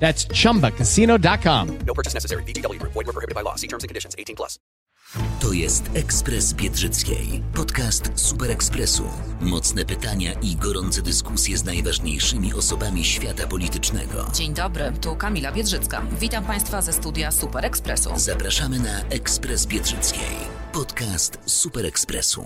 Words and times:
That's 0.00 0.26
chumbacasino.com. 0.42 1.78
No 1.86 1.94
purchase 1.94 2.14
necessary. 2.14 2.42
VGW 2.44 2.78
Group. 2.78 2.92
Void 2.94 3.06
were 3.06 3.12
prohibited 3.12 3.34
by 3.34 3.42
law. 3.42 3.56
See 3.56 3.68
terms 3.68 3.84
and 3.84 3.88
conditions. 3.88 4.14
18 4.18 4.36
plus. 4.36 4.58
To 5.40 5.52
jest 5.52 5.90
Ekspres 5.94 6.54
Biedrzyckiej, 6.54 7.42
podcast 7.54 8.10
Super 8.14 8.50
Ekspresu. 8.50 9.02
Mocne 9.40 9.84
pytania 9.84 10.32
i 10.32 10.56
gorące 10.56 11.02
dyskusje 11.02 11.58
z 11.58 11.64
najważniejszymi 11.64 12.54
osobami 12.54 13.04
świata 13.04 13.46
politycznego. 13.46 14.26
Dzień 14.34 14.54
dobry, 14.54 14.92
tu 15.00 15.16
Kamila 15.16 15.52
Biedrzycka. 15.52 16.02
Witam 16.20 16.44
Państwa 16.44 16.82
ze 16.82 16.92
studia 16.92 17.30
Super 17.32 17.64
Ekspresu. 17.64 18.10
Zapraszamy 18.16 18.78
na 18.78 19.00
Ekspres 19.10 19.66
Biedrzyckiej, 19.66 20.36
podcast 20.72 21.38
Super 21.46 21.86
Ekspresu. 21.86 22.44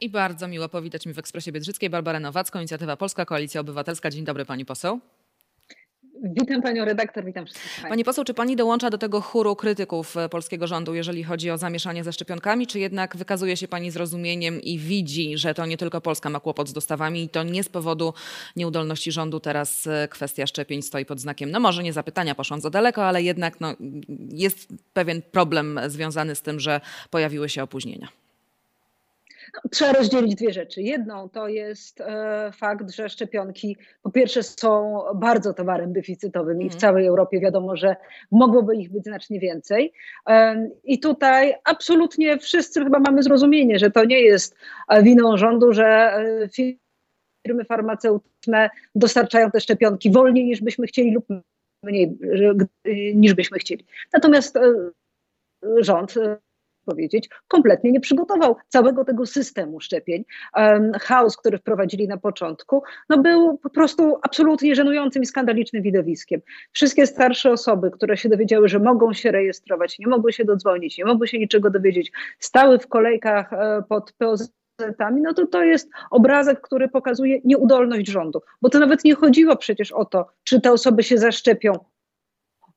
I 0.00 0.10
bardzo 0.10 0.48
miło 0.48 0.68
powitać 0.68 1.06
mi 1.06 1.12
w 1.12 1.18
Ekspresie 1.18 1.52
Biedrzyckiej 1.52 1.90
Barbarę 1.90 2.20
Nowacką, 2.20 2.58
Inicjatywa 2.58 2.96
Polska, 2.96 3.24
Koalicja 3.24 3.60
Obywatelska. 3.60 4.10
Dzień 4.10 4.24
dobry 4.24 4.44
Pani 4.44 4.64
Poseł. 4.64 5.00
Witam 6.22 6.62
panią 6.62 6.84
redaktor, 6.84 7.24
witam 7.24 7.46
wszystkich. 7.46 7.88
Pani 7.88 8.04
poseł, 8.04 8.24
czy 8.24 8.34
pani 8.34 8.56
dołącza 8.56 8.90
do 8.90 8.98
tego 8.98 9.20
chóru 9.20 9.56
krytyków 9.56 10.16
e, 10.16 10.28
polskiego 10.28 10.66
rządu, 10.66 10.94
jeżeli 10.94 11.24
chodzi 11.24 11.50
o 11.50 11.58
zamieszanie 11.58 12.04
ze 12.04 12.12
szczepionkami, 12.12 12.66
czy 12.66 12.78
jednak 12.78 13.16
wykazuje 13.16 13.56
się 13.56 13.68
pani 13.68 13.90
zrozumieniem 13.90 14.60
i 14.62 14.78
widzi, 14.78 15.38
że 15.38 15.54
to 15.54 15.66
nie 15.66 15.76
tylko 15.76 16.00
Polska 16.00 16.30
ma 16.30 16.40
kłopot 16.40 16.68
z 16.68 16.72
dostawami 16.72 17.22
i 17.22 17.28
to 17.28 17.42
nie 17.42 17.64
z 17.64 17.68
powodu 17.68 18.14
nieudolności 18.56 19.12
rządu 19.12 19.40
teraz 19.40 19.86
e, 19.86 20.08
kwestia 20.08 20.46
szczepień 20.46 20.82
stoi 20.82 21.04
pod 21.04 21.20
znakiem, 21.20 21.50
no 21.50 21.60
może 21.60 21.82
nie 21.82 21.92
zapytania, 21.92 22.34
poszłam 22.34 22.60
za 22.60 22.70
daleko, 22.70 23.06
ale 23.06 23.22
jednak 23.22 23.60
no, 23.60 23.74
jest 24.28 24.68
pewien 24.92 25.22
problem 25.22 25.80
związany 25.86 26.34
z 26.34 26.42
tym, 26.42 26.60
że 26.60 26.80
pojawiły 27.10 27.48
się 27.48 27.62
opóźnienia. 27.62 28.08
Trzeba 29.70 29.92
rozdzielić 29.92 30.34
dwie 30.34 30.52
rzeczy. 30.52 30.82
Jedną 30.82 31.28
to 31.28 31.48
jest 31.48 32.00
e, 32.00 32.50
fakt, 32.56 32.90
że 32.90 33.08
szczepionki 33.08 33.76
po 34.02 34.10
pierwsze 34.10 34.42
są 34.42 35.02
bardzo 35.14 35.54
towarem 35.54 35.92
deficytowym 35.92 36.62
i 36.62 36.64
w 36.64 36.74
Mhm. 36.74 36.80
całej 36.80 37.06
Europie 37.06 37.40
wiadomo, 37.40 37.76
że 37.76 37.96
mogłoby 38.30 38.76
ich 38.76 38.90
być 38.90 39.04
znacznie 39.04 39.40
więcej. 39.40 39.92
I 40.84 41.00
tutaj 41.00 41.54
absolutnie 41.64 42.38
wszyscy 42.38 42.84
chyba 42.84 42.98
mamy 42.98 43.22
zrozumienie, 43.22 43.78
że 43.78 43.90
to 43.90 44.04
nie 44.04 44.20
jest 44.20 44.54
winą 45.02 45.36
rządu, 45.36 45.72
że 45.72 45.86
e, 45.86 46.48
firmy 47.44 47.64
farmaceutyczne 47.64 48.70
dostarczają 48.94 49.50
te 49.50 49.60
szczepionki 49.60 50.10
wolniej 50.10 50.44
niż 50.44 50.60
byśmy 50.60 50.86
chcieli 50.86 51.14
lub 51.14 51.26
mniej 51.82 52.18
niż 53.14 53.34
byśmy 53.34 53.58
chcieli. 53.58 53.84
Natomiast 54.12 54.56
e, 54.56 54.62
rząd 55.78 56.14
powiedzieć, 56.84 57.28
kompletnie 57.48 57.92
nie 57.92 58.00
przygotował 58.00 58.56
całego 58.68 59.04
tego 59.04 59.26
systemu 59.26 59.80
szczepień. 59.80 60.24
Chaos, 61.00 61.36
który 61.36 61.58
wprowadzili 61.58 62.08
na 62.08 62.16
początku, 62.16 62.82
no 63.08 63.18
był 63.18 63.58
po 63.58 63.70
prostu 63.70 64.16
absolutnie 64.22 64.74
żenującym 64.74 65.22
i 65.22 65.26
skandalicznym 65.26 65.82
widowiskiem. 65.82 66.40
Wszystkie 66.72 67.06
starsze 67.06 67.50
osoby, 67.50 67.90
które 67.90 68.16
się 68.16 68.28
dowiedziały, 68.28 68.68
że 68.68 68.78
mogą 68.78 69.12
się 69.12 69.30
rejestrować, 69.30 69.98
nie 69.98 70.06
mogły 70.06 70.32
się 70.32 70.44
dodzwonić, 70.44 70.98
nie 70.98 71.04
mogły 71.04 71.28
się 71.28 71.38
niczego 71.38 71.70
dowiedzieć, 71.70 72.12
stały 72.38 72.78
w 72.78 72.88
kolejkach 72.88 73.52
e, 73.52 73.82
pod 73.88 74.12
POZ 74.12 74.52
no 75.22 75.34
to 75.34 75.46
to 75.46 75.64
jest 75.64 75.90
obrazek, 76.10 76.60
który 76.60 76.88
pokazuje 76.88 77.40
nieudolność 77.44 78.08
rządu, 78.08 78.40
bo 78.62 78.68
to 78.68 78.78
nawet 78.78 79.04
nie 79.04 79.14
chodziło 79.14 79.56
przecież 79.56 79.92
o 79.92 80.04
to, 80.04 80.26
czy 80.44 80.60
te 80.60 80.72
osoby 80.72 81.02
się 81.02 81.18
zaszczepią 81.18 81.72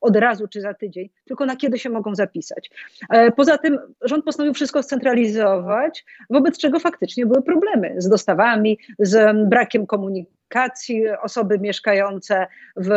od 0.03 0.15
razu 0.15 0.47
czy 0.47 0.61
za 0.61 0.73
tydzień, 0.73 1.09
tylko 1.25 1.45
na 1.45 1.55
kiedy 1.55 1.79
się 1.79 1.89
mogą 1.89 2.15
zapisać. 2.15 2.69
E, 3.09 3.31
Poza 3.31 3.57
tym 3.57 3.79
rząd 4.01 4.25
postanowił 4.25 4.53
wszystko 4.53 4.83
scentralizować, 4.83 6.05
wobec 6.29 6.57
czego 6.57 6.79
faktycznie 6.79 7.25
były 7.25 7.41
problemy 7.41 7.95
z 7.97 8.09
dostawami, 8.09 8.77
z 8.99 9.37
brakiem 9.49 9.85
komunikacji. 9.87 10.42
Osoby 11.21 11.59
mieszkające 11.59 12.47
w 12.77 12.89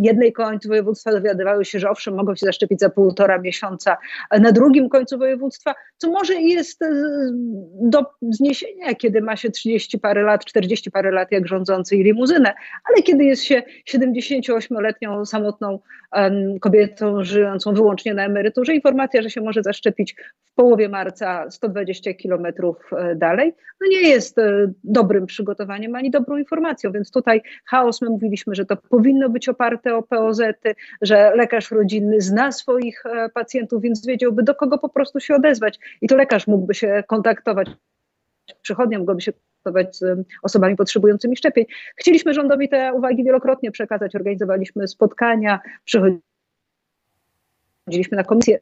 jednej 0.00 0.32
końcu 0.32 0.68
województwa 0.68 1.12
dowiadywały 1.12 1.64
się, 1.64 1.78
że 1.78 1.90
owszem, 1.90 2.14
mogą 2.14 2.34
się 2.34 2.46
zaszczepić 2.46 2.80
za 2.80 2.90
półtora 2.90 3.38
miesiąca, 3.38 3.96
na 4.40 4.52
drugim 4.52 4.88
końcu 4.88 5.18
województwa, 5.18 5.74
co 5.96 6.10
może 6.10 6.34
jest 6.34 6.82
e, 6.82 6.88
do 7.80 8.04
zniesienia, 8.22 8.94
kiedy 8.94 9.22
ma 9.22 9.36
się 9.36 9.50
30 9.50 9.98
parę 9.98 10.22
lat, 10.22 10.44
40 10.44 10.90
parę 10.90 11.10
lat 11.10 11.32
jak 11.32 11.48
rządzący 11.48 11.96
i 11.96 12.02
limuzynę, 12.02 12.54
ale 12.90 13.02
kiedy 13.02 13.24
jest 13.24 13.44
się 13.44 13.62
78-letnią 13.90 15.24
samotną 15.24 15.78
em, 16.12 16.58
kobietą 16.60 17.24
żyjącą 17.24 17.74
wyłącznie 17.74 18.14
na 18.14 18.24
emeryturze, 18.24 18.74
informacja, 18.74 19.22
że 19.22 19.30
się 19.30 19.40
może 19.40 19.62
zaszczepić 19.62 20.16
w 20.44 20.54
połowie 20.54 20.88
marca 20.88 21.50
120 21.50 22.14
kilometrów 22.14 22.76
e, 22.92 23.14
dalej, 23.16 23.54
no 23.80 23.86
nie 23.90 24.08
jest 24.08 24.38
e, 24.38 24.72
dobrym 24.84 25.26
przygotowaniem 25.26 25.94
ani 25.94 26.10
dobrą 26.10 26.36
informacją, 26.36 26.92
więc 26.92 27.03
tutaj 27.10 27.42
chaos, 27.64 28.02
my 28.02 28.10
mówiliśmy, 28.10 28.54
że 28.54 28.64
to 28.64 28.76
powinno 28.76 29.28
być 29.28 29.48
oparte 29.48 29.96
o 29.96 30.02
POZ-y, 30.02 30.74
że 31.02 31.32
lekarz 31.36 31.70
rodzinny 31.70 32.20
zna 32.20 32.52
swoich 32.52 33.06
e, 33.06 33.28
pacjentów, 33.28 33.82
więc 33.82 34.06
wiedziałby 34.06 34.42
do 34.42 34.54
kogo 34.54 34.78
po 34.78 34.88
prostu 34.88 35.20
się 35.20 35.34
odezwać. 35.34 35.78
I 36.02 36.08
to 36.08 36.16
lekarz 36.16 36.46
mógłby 36.46 36.74
się 36.74 37.04
kontaktować, 37.06 37.68
przychodnia 38.62 38.98
mogłaby 38.98 39.20
się 39.20 39.32
kontaktować 39.32 39.96
z 39.96 40.26
osobami 40.42 40.76
potrzebującymi 40.76 41.36
szczepień. 41.36 41.64
Chcieliśmy 41.96 42.34
rządowi 42.34 42.68
te 42.68 42.92
uwagi 42.94 43.24
wielokrotnie 43.24 43.70
przekazać, 43.70 44.16
organizowaliśmy 44.16 44.88
spotkania, 44.88 45.60
przychodziliśmy 45.84 46.22
na 48.16 48.24
komisję 48.24 48.58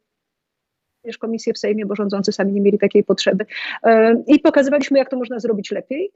również 1.05 1.19
komisję 1.19 1.53
w 1.53 1.59
Sejmie, 1.59 1.87
bo 1.87 1.95
rządzący 1.95 2.33
sami 2.33 2.53
nie 2.53 2.61
mieli 2.61 2.79
takiej 2.79 3.05
potrzeby. 3.05 3.47
E, 3.83 4.23
I 4.27 4.39
pokazywaliśmy, 4.39 4.99
jak 4.99 5.11
to 5.11 5.17
można 5.17 5.39
zrobić 5.39 5.71
lepiej, 5.71 6.13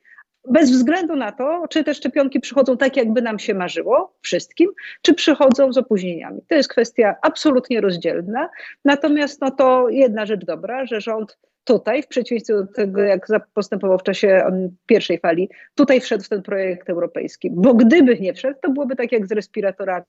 bez 0.49 0.71
względu 0.71 1.17
na 1.17 1.33
to, 1.33 1.69
czy 1.71 1.85
te 1.85 1.95
szczepionki 1.95 2.41
przychodzą 2.41 2.77
tak, 2.77 2.97
jakby 2.97 3.23
nam 3.23 3.39
się 3.39 3.55
marzyło, 3.55 4.17
wszystkim, 4.23 4.71
czy 5.03 5.15
przychodzą 5.15 5.73
z 5.73 5.79
opóźnieniami. 5.79 6.41
To 6.49 6.55
jest 6.55 6.69
kwestia 6.69 7.15
absolutnie 7.23 7.81
rozdzielna. 7.81 8.49
Natomiast 8.85 9.41
no 9.41 9.51
to 9.51 9.89
jedna 9.89 10.27
rzecz 10.27 10.45
dobra, 10.45 10.87
że 10.87 11.01
rząd 11.01 11.39
tutaj, 11.65 12.03
w 12.03 12.07
przeciwieństwie 12.09 12.55
do 12.55 12.67
tego, 12.67 13.01
jak 13.01 13.27
postępował 13.55 13.99
w 13.99 14.03
czasie 14.03 14.29
em, 14.29 14.77
pierwszej 14.87 15.19
fali, 15.19 15.51
tutaj 15.75 16.01
wszedł 16.01 16.25
w 16.25 16.29
ten 16.29 16.43
projekt 16.43 16.91
europejski. 16.91 17.51
Bo 17.51 17.75
gdyby 17.75 18.19
nie 18.19 18.35
wszedł, 18.35 18.59
to 18.63 18.71
byłoby 18.71 18.97
tak 18.97 19.13
jak 19.13 19.27
z 19.27 19.33
respiratorami 19.33 20.05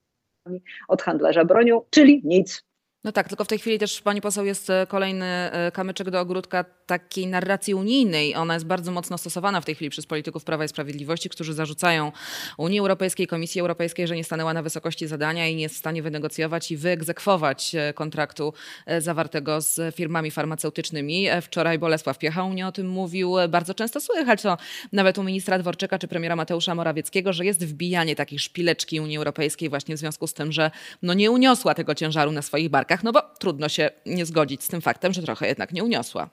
od 0.87 1.01
handlarza 1.01 1.45
bronią, 1.45 1.81
czyli 1.89 2.21
nic. 2.23 2.66
No 3.07 3.11
tak, 3.11 3.29
tylko 3.29 3.43
w 3.43 3.47
tej 3.47 3.59
chwili 3.59 3.79
też 3.79 4.01
pani 4.01 4.21
poseł 4.21 4.45
jest 4.45 4.69
e, 4.69 4.87
kolejny 4.87 5.25
e, 5.25 5.71
kamyczek 5.71 6.09
do 6.09 6.19
ogródka 6.19 6.65
takiej 6.85 7.27
narracji 7.27 7.73
unijnej. 7.73 8.35
Ona 8.35 8.53
jest 8.53 8.65
bardzo 8.65 8.91
mocno 8.91 9.17
stosowana 9.17 9.61
w 9.61 9.65
tej 9.65 9.75
chwili 9.75 9.89
przez 9.89 10.05
polityków 10.05 10.43
Prawa 10.43 10.65
i 10.65 10.67
Sprawiedliwości, 10.67 11.29
którzy 11.29 11.53
zarzucają 11.53 12.11
Unii 12.57 12.79
Europejskiej, 12.79 13.27
Komisji 13.27 13.61
Europejskiej, 13.61 14.07
że 14.07 14.15
nie 14.15 14.23
stanęła 14.23 14.53
na 14.53 14.61
wysokości 14.61 15.07
zadania 15.07 15.47
i 15.47 15.55
nie 15.55 15.61
jest 15.61 15.75
w 15.75 15.77
stanie 15.77 16.01
wynegocjować 16.01 16.71
i 16.71 16.77
wyegzekwować 16.77 17.75
e, 17.75 17.93
kontraktu 17.93 18.53
zawartego 18.99 19.61
z 19.61 19.95
firmami 19.95 20.31
farmaceutycznymi. 20.31 21.27
Wczoraj 21.41 21.79
Bolesław 21.79 22.17
Piecha 22.17 22.43
u 22.43 22.49
mnie 22.49 22.67
o 22.67 22.71
tym 22.71 22.89
mówił. 22.89 23.35
Bardzo 23.49 23.73
często 23.73 24.01
słychać 24.01 24.41
to 24.41 24.57
nawet 24.91 25.17
u 25.17 25.23
ministra 25.23 25.59
Dworczyka 25.59 25.99
czy 25.99 26.07
premiera 26.07 26.35
Mateusza 26.35 26.75
Morawieckiego, 26.75 27.33
że 27.33 27.45
jest 27.45 27.65
wbijanie 27.65 28.15
takiej 28.15 28.39
szpileczki 28.39 28.99
Unii 28.99 29.17
Europejskiej 29.17 29.69
właśnie 29.69 29.95
w 29.95 29.99
związku 29.99 30.27
z 30.27 30.33
tym, 30.33 30.51
że 30.51 30.71
no 31.01 31.13
nie 31.13 31.31
uniosła 31.31 31.73
tego 31.73 31.95
ciężaru 31.95 32.31
na 32.31 32.41
swoich 32.41 32.69
barkach, 32.69 32.96
no 33.03 33.11
bo 33.11 33.21
trudno 33.39 33.69
się 33.69 33.89
nie 34.05 34.25
zgodzić 34.25 34.63
z 34.63 34.67
tym 34.67 34.81
faktem, 34.81 35.13
że 35.13 35.21
trochę 35.21 35.47
jednak 35.47 35.73
nie 35.73 35.83
uniosła. 35.83 36.29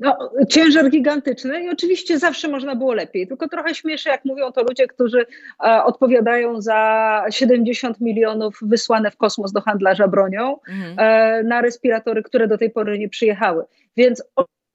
No, 0.00 0.30
ciężar 0.48 0.90
gigantyczny 0.90 1.64
i 1.64 1.70
oczywiście 1.70 2.18
zawsze 2.18 2.48
można 2.48 2.76
było 2.76 2.94
lepiej, 2.94 3.28
tylko 3.28 3.48
trochę 3.48 3.74
śmieszy, 3.74 4.08
jak 4.08 4.24
mówią 4.24 4.52
to 4.52 4.62
ludzie, 4.62 4.86
którzy 4.86 5.26
e, 5.64 5.84
odpowiadają 5.84 6.60
za 6.60 7.24
70 7.30 8.00
milionów 8.00 8.58
wysłane 8.62 9.10
w 9.10 9.16
kosmos 9.16 9.52
do 9.52 9.60
handlarza 9.60 10.08
bronią 10.08 10.56
Mhm. 10.68 10.94
e, 10.98 11.42
na 11.42 11.60
respiratory, 11.60 12.22
które 12.22 12.48
do 12.48 12.58
tej 12.58 12.70
pory 12.70 12.98
nie 12.98 13.08
przyjechały. 13.08 13.64
Więc 13.96 14.22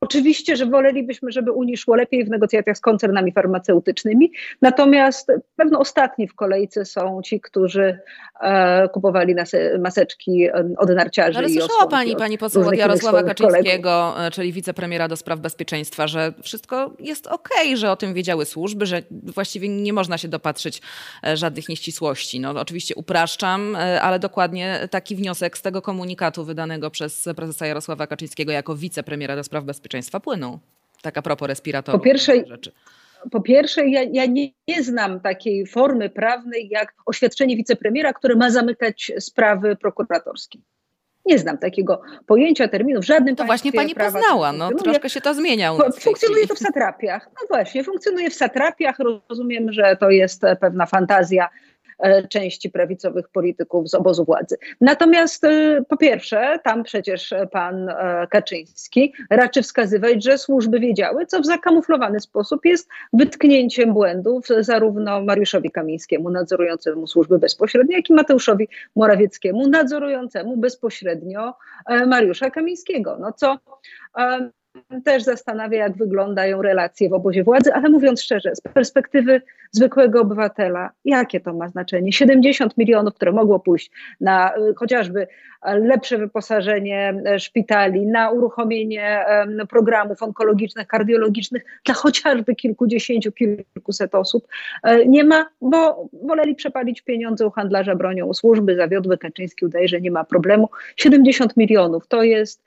Oczywiście, 0.04 0.56
że 0.56 0.66
wolelibyśmy, 0.66 1.32
żeby 1.32 1.52
Unii 1.52 1.78
szło 1.78 1.96
lepiej 1.96 2.26
w 2.26 2.30
negocjacjach 2.30 2.78
z 2.78 2.82
koncernami 2.82 3.32
farmaceutycznymi, 3.32 4.32
natomiast 4.62 5.32
pewno 5.56 5.80
ostatni 5.80 6.28
w 6.28 6.36
kolejce 6.36 6.86
są 6.86 7.22
ci, 7.22 7.42
którzy 7.42 8.00
e, 8.42 8.90
kupowali 8.90 9.36
nase, 9.36 9.80
maseczki 9.80 10.48
od 10.78 10.90
narciarzy. 10.90 11.38
Ale 11.38 11.48
i 11.48 11.54
słyszała 11.54 11.88
pani, 11.88 12.12
od 12.12 12.18
pani 12.20 12.38
poseł 12.38 12.68
od 12.68 12.76
Jarosława 12.76 13.24
Kaczyńskiego, 13.24 13.90
kolegów. 13.90 14.28
e, 14.28 14.32
czyli 14.32 14.54
wicepremiera 14.54 15.08
do 15.08 15.16
spraw 15.16 15.40
bezpieczeństwa, 15.40 16.08
że 16.08 16.34
wszystko 16.42 16.94
jest 17.00 17.28
okej, 17.28 17.78
że 17.78 17.92
o 17.92 17.96
tym 17.96 18.14
wiedziały 18.14 18.46
służby, 18.46 18.86
że 18.86 19.02
właściwie 19.12 19.70
nie 19.70 19.94
można 19.94 20.18
się 20.18 20.28
dopatrzyć 20.28 20.82
e, 21.28 21.38
żadnych 21.38 21.70
nieścisłości. 21.70 22.40
No, 22.40 22.50
oczywiście 22.50 22.96
upraszczam, 22.96 23.76
e, 23.76 24.02
ale 24.02 24.20
dokładnie 24.20 24.88
taki 24.92 25.16
wniosek 25.16 25.58
z 25.58 25.62
tego 25.62 25.82
komunikatu 25.82 26.46
wydanego 26.46 26.92
przez 26.92 27.30
prezesa 27.36 27.68
Jarosława 27.68 28.08
Kaczyńskiego 28.08 28.52
jako 28.52 28.76
wicepremiera 28.76 29.36
do 29.36 29.44
spraw 29.44 29.64
bezpieczeństwa 29.64 29.93
płynął. 30.20 30.60
Tak 31.02 31.18
a 31.18 31.22
propos 31.22 31.48
respiratorów. 31.48 32.02
Po 32.02 32.06
pierwsze- 32.06 32.46
rzeczy. 32.48 32.72
Po 33.32 33.42
pierwsze, 33.42 33.88
ja, 33.88 34.02
ja 34.12 34.26
nie, 34.26 34.50
nie 34.68 34.84
znam 34.84 35.20
takiej 35.20 35.68
formy 35.68 36.10
prawnej 36.10 36.70
jak 36.70 36.94
oświadczenie 37.06 37.56
wicepremiera, 37.56 38.14
które 38.14 38.36
ma 38.36 38.50
zamykać 38.50 39.12
sprawy 39.20 39.76
prokuratorskie. 39.76 40.60
Nie 41.26 41.40
znam 41.40 41.58
takiego 41.58 42.02
pojęcia, 42.28 42.68
terminu 42.68 43.02
w 43.02 43.06
żadnym 43.06 43.36
To 43.36 43.46
właśnie 43.46 43.74
pani 43.74 43.96
poznała, 43.96 44.52
no 44.52 44.72
troszkę 44.72 45.10
się 45.10 45.22
to 45.22 45.34
zmienia 45.34 45.74
Funkcjonuje 46.00 46.48
to 46.48 46.56
w 46.56 46.60
satrapiach. 46.60 47.30
No 47.42 47.48
właśnie, 47.50 47.84
funkcjonuje 47.84 48.30
w 48.30 48.34
satrapiach. 48.34 48.98
Rozumiem, 49.30 49.72
że 49.74 49.98
to 50.00 50.10
jest 50.10 50.42
pewna 50.62 50.86
fantazja 50.86 51.50
części 52.30 52.70
prawicowych 52.70 53.30
polityków 53.30 53.90
z 53.90 53.94
obozu 53.94 54.26
władzy. 54.26 54.58
Natomiast 54.82 55.44
e, 55.44 55.82
po 55.90 55.98
pierwsze, 55.98 56.60
tam 56.64 56.84
przecież 56.84 57.34
e, 57.34 57.48
pan 57.48 57.90
e, 57.90 58.28
Kaczyński 58.30 59.14
raczy 59.30 59.62
wskazywać, 59.62 60.24
że 60.24 60.38
służby 60.38 60.80
wiedziały, 60.80 61.26
co 61.26 61.42
w 61.42 61.46
zakamuflowany 61.46 62.20
sposób 62.20 62.66
jest 62.66 62.90
wytknięciem 63.14 63.94
błędów 63.94 64.48
zarówno 64.60 65.22
Mariuszowi 65.22 65.72
Kamińskiemu, 65.72 66.30
nadzorującemu 66.30 67.08
służby 67.08 67.40
bezpośrednio, 67.40 67.98
jak 67.98 68.10
i 68.10 68.14
Mateuszowi 68.14 68.68
Morawieckiemu, 68.96 69.68
nadzorującemu 69.68 70.58
bezpośrednio 70.58 71.54
e, 71.88 72.06
Mariusza 72.06 72.50
Kamińskiego. 72.50 73.18
No 73.20 73.32
co 73.32 73.60
e, 74.18 74.50
też 75.04 75.24
zastanawia, 75.24 75.78
jak 75.78 75.98
wyglądają 75.98 76.62
relacje 76.62 77.10
w 77.10 77.14
obozie 77.14 77.44
władzy, 77.44 77.74
ale 77.74 77.90
mówiąc 77.90 78.22
szczerze, 78.22 78.56
z 78.56 78.62
perspektywy 78.62 79.42
zwykłego 79.72 80.22
obywatela, 80.22 80.90
jakie 81.06 81.40
to 81.40 81.54
ma 81.54 81.70
znaczenie? 81.70 82.14
70 82.14 82.78
milionów, 82.78 83.14
które 83.14 83.32
mogło 83.32 83.60
pójść 83.60 83.92
na 84.22 84.58
y, 84.58 84.74
chociażby 84.76 85.28
e, 85.62 85.80
lepsze 85.80 86.18
wyposażenie 86.18 87.22
e, 87.26 87.40
szpitali, 87.40 88.06
na 88.06 88.32
uruchomienie 88.32 89.26
programów 89.70 90.24
onkologicznych, 90.24 90.88
kardiologicznych 90.88 91.66
dla 91.86 91.96
chociażby 91.96 92.56
kilkudziesięciu, 92.56 93.32
kilkuset 93.32 94.16
osób, 94.16 94.48
e, 94.84 95.06
nie 95.06 95.24
ma, 95.24 95.46
bo 95.62 96.10
woleli 96.24 96.56
przepalić 96.56 97.02
pieniądze 97.02 97.48
u 97.48 97.52
handlarza 97.52 97.96
bronią, 97.96 98.26
u 98.26 98.34
służby, 98.34 98.76
zawiodły 98.76 99.18
Kaczyński, 99.18 99.66
udaje, 99.66 99.88
że 99.88 100.02
nie 100.02 100.12
ma 100.12 100.24
problemu. 100.24 100.70
70 100.96 101.58
milionów 101.58 102.08
to 102.08 102.24
jest 102.24 102.64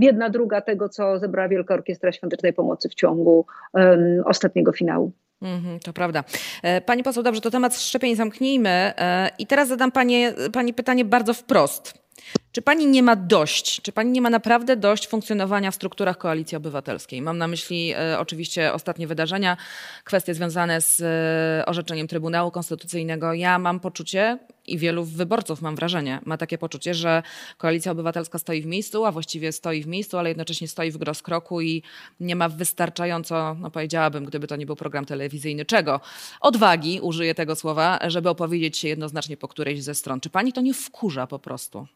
jedna 0.00 0.30
druga 0.30 0.60
tego, 0.60 0.88
co 0.88 1.18
Wielka 1.48 1.74
Orkiestra 1.74 2.12
Świątecznej 2.12 2.52
Pomocy 2.52 2.88
w 2.88 2.94
ciągu 2.94 3.46
em, 3.74 4.22
ostatniego 4.24 4.72
finału. 4.72 5.12
Mhm, 5.42 5.80
to 5.80 5.92
prawda. 5.92 6.24
E, 6.62 6.80
Pani 6.80 7.02
poseł, 7.02 7.22
dobrze, 7.22 7.40
to 7.40 7.50
temat 7.50 7.76
szczepień 7.76 8.16
zamknijmy. 8.16 8.68
E, 8.70 9.30
I 9.38 9.46
teraz 9.46 9.68
zadam 9.68 9.92
pani, 9.92 10.24
pani 10.52 10.74
pytanie 10.74 11.04
bardzo 11.04 11.34
wprost. 11.34 12.08
Czy 12.52 12.62
pani 12.62 12.86
nie 12.86 13.02
ma 13.02 13.16
dość, 13.16 13.82
czy 13.82 13.92
pani 13.92 14.10
nie 14.10 14.20
ma 14.20 14.30
naprawdę 14.30 14.76
dość 14.76 15.08
funkcjonowania 15.08 15.70
w 15.70 15.74
strukturach 15.74 16.18
koalicji 16.18 16.56
obywatelskiej? 16.56 17.22
Mam 17.22 17.38
na 17.38 17.48
myśli 17.48 17.92
e, 17.92 18.18
oczywiście 18.18 18.72
ostatnie 18.72 19.06
wydarzenia, 19.06 19.56
kwestie 20.04 20.34
związane 20.34 20.80
z 20.80 21.00
e, 21.00 21.66
orzeczeniem 21.66 22.08
Trybunału 22.08 22.50
Konstytucyjnego. 22.50 23.34
Ja 23.34 23.58
mam 23.58 23.80
poczucie 23.80 24.38
i 24.66 24.78
wielu 24.78 25.04
wyborców, 25.04 25.62
mam 25.62 25.76
wrażenie, 25.76 26.20
ma 26.24 26.36
takie 26.36 26.58
poczucie, 26.58 26.94
że 26.94 27.22
koalicja 27.58 27.92
obywatelska 27.92 28.38
stoi 28.38 28.62
w 28.62 28.66
miejscu, 28.66 29.04
a 29.04 29.12
właściwie 29.12 29.52
stoi 29.52 29.82
w 29.82 29.86
miejscu, 29.86 30.18
ale 30.18 30.28
jednocześnie 30.28 30.68
stoi 30.68 30.90
w 30.90 31.02
rozkroku 31.02 31.60
i 31.60 31.82
nie 32.20 32.36
ma 32.36 32.48
wystarczająco, 32.48 33.56
no 33.60 33.70
powiedziałabym, 33.70 34.24
gdyby 34.24 34.46
to 34.46 34.56
nie 34.56 34.66
był 34.66 34.76
program 34.76 35.04
telewizyjny, 35.04 35.64
czego? 35.64 36.00
Odwagi, 36.40 37.00
użyję 37.00 37.34
tego 37.34 37.56
słowa, 37.56 37.98
żeby 38.06 38.28
opowiedzieć 38.28 38.78
się 38.78 38.88
jednoznacznie 38.88 39.36
po 39.36 39.48
którejś 39.48 39.82
ze 39.82 39.94
stron. 39.94 40.20
Czy 40.20 40.30
pani 40.30 40.52
to 40.52 40.60
nie 40.60 40.74
wkurza 40.74 41.26
po 41.26 41.38
prostu? 41.38 41.86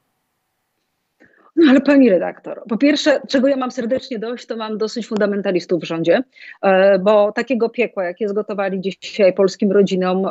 No 1.62 1.70
ale 1.70 1.80
pani 1.80 2.10
redaktor, 2.10 2.62
po 2.68 2.76
pierwsze, 2.76 3.20
czego 3.28 3.48
ja 3.48 3.56
mam 3.56 3.70
serdecznie 3.70 4.18
dość, 4.18 4.46
to 4.46 4.56
mam 4.56 4.78
dosyć 4.78 5.06
fundamentalistów 5.06 5.82
w 5.82 5.84
rządzie, 5.84 6.22
e, 6.62 6.98
bo 6.98 7.32
takiego 7.32 7.68
piekła, 7.68 8.04
jakie 8.04 8.28
zgotowali 8.28 8.80
dzisiaj 8.80 9.32
polskim 9.32 9.72
rodzinom 9.72 10.26
e, 10.26 10.30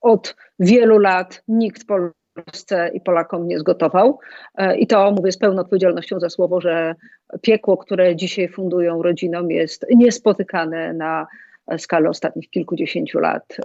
od 0.00 0.36
wielu 0.58 0.98
lat 0.98 1.42
nikt 1.48 1.86
Polsce 1.86 2.90
i 2.94 3.00
Polakom 3.00 3.48
nie 3.48 3.58
zgotował. 3.58 4.18
E, 4.54 4.76
I 4.76 4.86
to 4.86 5.10
mówię 5.10 5.32
z 5.32 5.38
pełną 5.38 5.60
odpowiedzialnością 5.60 6.20
za 6.20 6.30
słowo, 6.30 6.60
że 6.60 6.94
piekło, 7.42 7.76
które 7.76 8.16
dzisiaj 8.16 8.48
fundują 8.48 9.02
rodzinom 9.02 9.50
jest 9.50 9.86
niespotykane 9.96 10.92
na 10.92 11.26
skalę 11.78 12.08
ostatnich 12.08 12.50
kilkudziesięciu 12.50 13.18
lat 13.18 13.56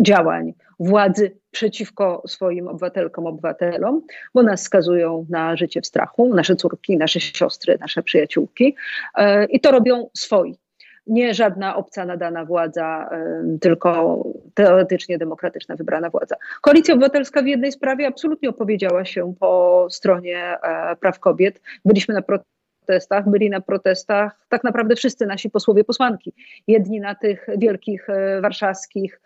działań 0.00 0.54
władzy 0.80 1.36
przeciwko 1.50 2.22
swoim 2.26 2.68
obywatelkom, 2.68 3.26
obywatelom, 3.26 4.02
bo 4.34 4.42
nas 4.42 4.62
skazują 4.62 5.26
na 5.28 5.56
życie 5.56 5.80
w 5.80 5.86
strachu, 5.86 6.34
nasze 6.34 6.56
córki, 6.56 6.96
nasze 6.96 7.20
siostry, 7.20 7.78
nasze 7.80 8.02
przyjaciółki 8.02 8.76
e, 9.14 9.44
i 9.44 9.60
to 9.60 9.70
robią 9.70 10.08
swoi. 10.16 10.58
Nie 11.06 11.34
żadna 11.34 11.76
obca 11.76 12.04
nadana 12.04 12.44
władza, 12.44 13.08
e, 13.12 13.58
tylko 13.60 14.22
teoretycznie 14.54 15.18
demokratyczna 15.18 15.76
wybrana 15.76 16.10
władza. 16.10 16.36
Koalicja 16.60 16.94
Obywatelska 16.94 17.42
w 17.42 17.46
jednej 17.46 17.72
sprawie 17.72 18.06
absolutnie 18.06 18.48
opowiedziała 18.48 19.04
się 19.04 19.34
po 19.40 19.86
stronie 19.90 20.56
e, 20.62 20.96
praw 20.96 21.18
kobiet. 21.18 21.60
Byliśmy 21.84 22.14
na 22.14 22.22
protestach, 22.22 23.30
byli 23.30 23.50
na 23.50 23.60
protestach 23.60 24.46
tak 24.48 24.64
naprawdę 24.64 24.96
wszyscy 24.96 25.26
nasi 25.26 25.50
posłowie, 25.50 25.84
posłanki. 25.84 26.32
Jedni 26.66 27.00
na 27.00 27.14
tych 27.14 27.46
wielkich 27.58 28.06
warszawskich, 28.42 29.20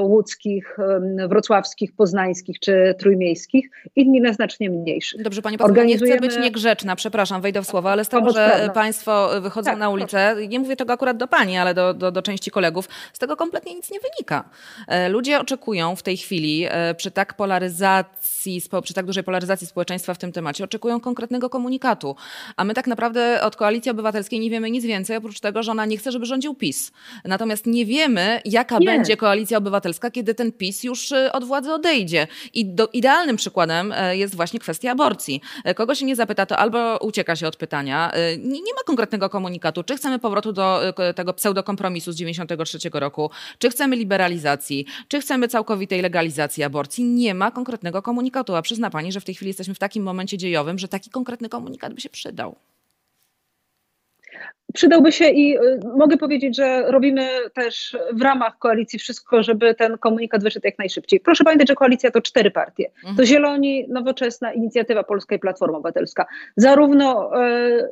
łódzkich, 0.00 0.76
em, 0.78 1.28
wrocławskich, 1.28 1.92
poznańskich 1.96 2.58
czy 2.60 2.94
trójmiejskich, 2.98 3.70
inni 3.96 4.20
na 4.20 4.32
znacznie 4.32 4.70
mniejszych. 4.70 5.22
Dobrze, 5.22 5.42
pani 5.42 5.58
poseł, 5.58 5.74
nie 5.74 5.80
chcę 5.96 6.04
Organizujemy- 6.04 6.20
być 6.20 6.36
niegrzeczna, 6.38 6.96
przepraszam, 6.96 7.40
wejdę 7.40 7.62
w 7.62 7.66
słowo, 7.66 7.90
ale 7.90 8.04
z 8.04 8.08
tego, 8.08 8.30
że 8.30 8.70
państwo 8.74 9.40
wychodzą 9.40 9.70
Tak, 9.70 9.78
na 9.78 9.90
ulicę, 9.90 10.36
nie 10.48 10.58
mówię 10.60 10.76
tego 10.76 10.92
akurat 10.92 11.16
do 11.16 11.26
pani, 11.28 11.56
ale 11.56 11.74
do, 11.74 11.94
do, 11.94 12.12
do 12.12 12.22
części 12.22 12.50
kolegów, 12.50 12.88
z 13.12 13.18
tego 13.18 13.36
kompletnie 13.36 13.74
nic 13.74 13.90
nie 13.90 13.98
wynika. 14.00 14.48
E, 14.88 15.08
Ludzie 15.08 15.40
oczekują 15.40 15.96
w 15.96 16.02
tej 16.02 16.16
chwili, 16.16 16.66
e, 16.70 16.94
przy 16.94 17.10
tak 17.10 17.34
polaryzacji, 17.34 18.62
przy 18.82 18.94
tak 18.94 19.06
dużej 19.06 19.24
polaryzacji 19.24 19.66
społeczeństwa 19.66 20.14
w 20.14 20.18
tym 20.18 20.32
temacie, 20.32 20.64
oczekują 20.64 21.00
konkretnego 21.00 21.50
komunikatu. 21.50 22.16
A 22.56 22.64
my 22.64 22.74
tak 22.74 22.86
naprawdę 22.86 23.42
od 23.42 23.56
Koalicji 23.56 23.90
Obywatelskiej 23.90 24.40
nie 24.40 24.50
wiemy 24.50 24.70
nic 24.70 24.84
więcej, 24.84 25.16
oprócz 25.16 25.40
tego, 25.40 25.62
że 25.62 25.70
ona 25.70 25.86
nie 25.86 25.96
chce, 25.96 26.12
żeby 26.12 26.26
rządził 26.26 26.54
PiS. 26.54 26.92
Natomiast 27.24 27.66
nie 27.66 27.86
wiemy, 27.86 28.40
jaka 28.44 28.78
Nie. 28.78 28.86
będzie 28.86 29.16
Koalicja 29.16 29.43
Obywatelska, 29.52 30.10
kiedy 30.10 30.34
ten 30.34 30.52
PiS 30.52 30.84
już 30.84 31.12
e, 31.12 31.32
od 31.32 31.44
władzy 31.44 31.72
odejdzie. 31.72 32.26
I 32.54 32.66
do, 32.66 32.88
idealnym 32.92 33.36
przykładem 33.36 33.92
e, 33.92 34.16
jest 34.16 34.34
właśnie 34.34 34.60
kwestia 34.60 34.92
aborcji. 34.92 35.40
E, 35.64 35.74
Kogo 35.74 35.94
się 35.94 36.06
nie 36.06 36.16
zapyta, 36.16 36.46
to 36.46 36.56
albo 36.56 36.98
ucieka 36.98 37.36
się 37.36 37.46
od 37.46 37.56
pytania. 37.56 38.12
E, 38.12 38.36
Nie, 38.36 38.60
nie 38.60 38.74
ma 38.74 38.82
konkretnego 38.86 39.28
komunikatu, 39.30 39.82
czy 39.82 39.96
chcemy 39.96 40.18
powrotu 40.18 40.52
do 40.52 40.80
tego 41.16 41.32
pseudokompromisu 41.32 42.12
z 42.12 42.16
93 42.16 42.78
roku, 42.92 43.30
czy 43.58 43.70
chcemy 43.70 43.96
liberalizacji, 43.96 44.86
czy 45.08 45.20
chcemy 45.20 45.48
całkowitej 45.48 46.02
legalizacji 46.02 46.62
aborcji. 46.62 47.04
Nie 47.04 47.34
ma 47.34 47.50
konkretnego 47.50 48.02
komunikatu, 48.02 48.54
a 48.54 48.62
przyzna 48.62 48.90
pani, 48.90 49.12
że 49.12 49.20
w 49.20 49.24
tej 49.24 49.34
chwili 49.34 49.48
jesteśmy 49.48 49.74
w 49.74 49.78
takim 49.78 50.02
momencie 50.02 50.38
dziejowym, 50.38 50.78
że 50.78 50.88
taki 50.88 51.10
konkretny 51.10 51.48
komunikat 51.48 51.94
by 51.94 52.00
się 52.00 52.10
przydał. 52.10 52.56
Przydałby 54.74 55.12
się 55.12 55.28
i 55.28 55.58
y, 55.58 55.80
mogę 55.96 56.16
powiedzieć, 56.16 56.56
że 56.56 56.84
robimy 56.92 57.28
też 57.54 57.96
w 58.12 58.22
ramach 58.22 58.58
koalicji 58.58 58.98
wszystko, 58.98 59.42
żeby 59.42 59.74
ten 59.74 59.98
komunikat 59.98 60.42
wyszedł 60.42 60.66
jak 60.66 60.78
najszybciej. 60.78 61.20
Proszę 61.20 61.44
pamiętać, 61.44 61.68
że 61.68 61.74
koalicja 61.74 62.10
to 62.10 62.20
cztery 62.20 62.50
partie. 62.50 62.90
To 63.16 63.24
Zieloni, 63.26 63.86
Nowoczesna, 63.88 64.52
Inicjatywa 64.52 65.04
Polska 65.04 65.34
i 65.34 65.38
Platforma 65.38 65.78
Obywatelska. 65.78 66.26
Zarówno 66.56 67.30
y, 67.46 67.88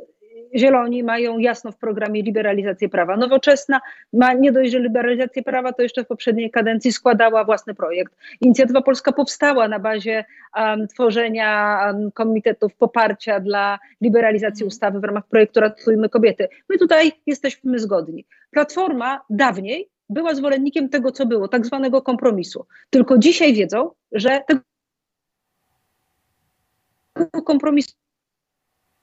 Zieloni 0.57 1.03
mają 1.03 1.39
jasno 1.39 1.73
w 1.73 1.77
programie 1.77 2.23
liberalizację 2.23 2.89
prawa. 2.89 3.17
Nowoczesna 3.17 3.81
ma 4.13 4.33
nie 4.33 4.53
dość, 4.53 4.73
że 4.73 4.81
liberalizację 4.81 5.43
prawa, 5.43 5.73
to 5.73 5.83
jeszcze 5.83 6.05
w 6.05 6.07
poprzedniej 6.07 6.51
kadencji 6.51 6.93
składała 6.93 7.45
własny 7.45 7.75
projekt. 7.75 8.15
Inicjatywa 8.41 8.83
Polska 8.83 9.13
powstała 9.13 9.69
na 9.69 9.79
bazie 9.79 10.25
um, 10.57 10.89
tworzenia 10.89 11.81
um, 11.87 12.11
komitetów 12.13 12.75
poparcia 12.75 13.41
dla 13.41 13.79
liberalizacji 14.01 14.67
ustawy 14.67 15.01
w 15.01 15.05
ramach 15.05 15.27
projektu 15.27 15.61
Ratujmy 15.61 16.09
Kobiety. 16.09 16.49
My 16.69 16.79
tutaj 16.79 17.13
jesteśmy 17.27 17.79
zgodni. 17.79 18.25
Platforma 18.51 19.21
dawniej 19.31 19.89
była 20.09 20.35
zwolennikiem 20.35 20.89
tego, 20.89 21.13
co 21.13 21.27
było, 21.27 21.49
tak 21.49 21.67
zwanego 21.67 22.03
kompromisu. 22.03 22.67
Tylko 22.91 23.19
dzisiaj 23.19 23.55
wiedzą, 23.55 23.91
że 24.13 24.41
tego 27.15 27.43
kompromisu 27.45 27.93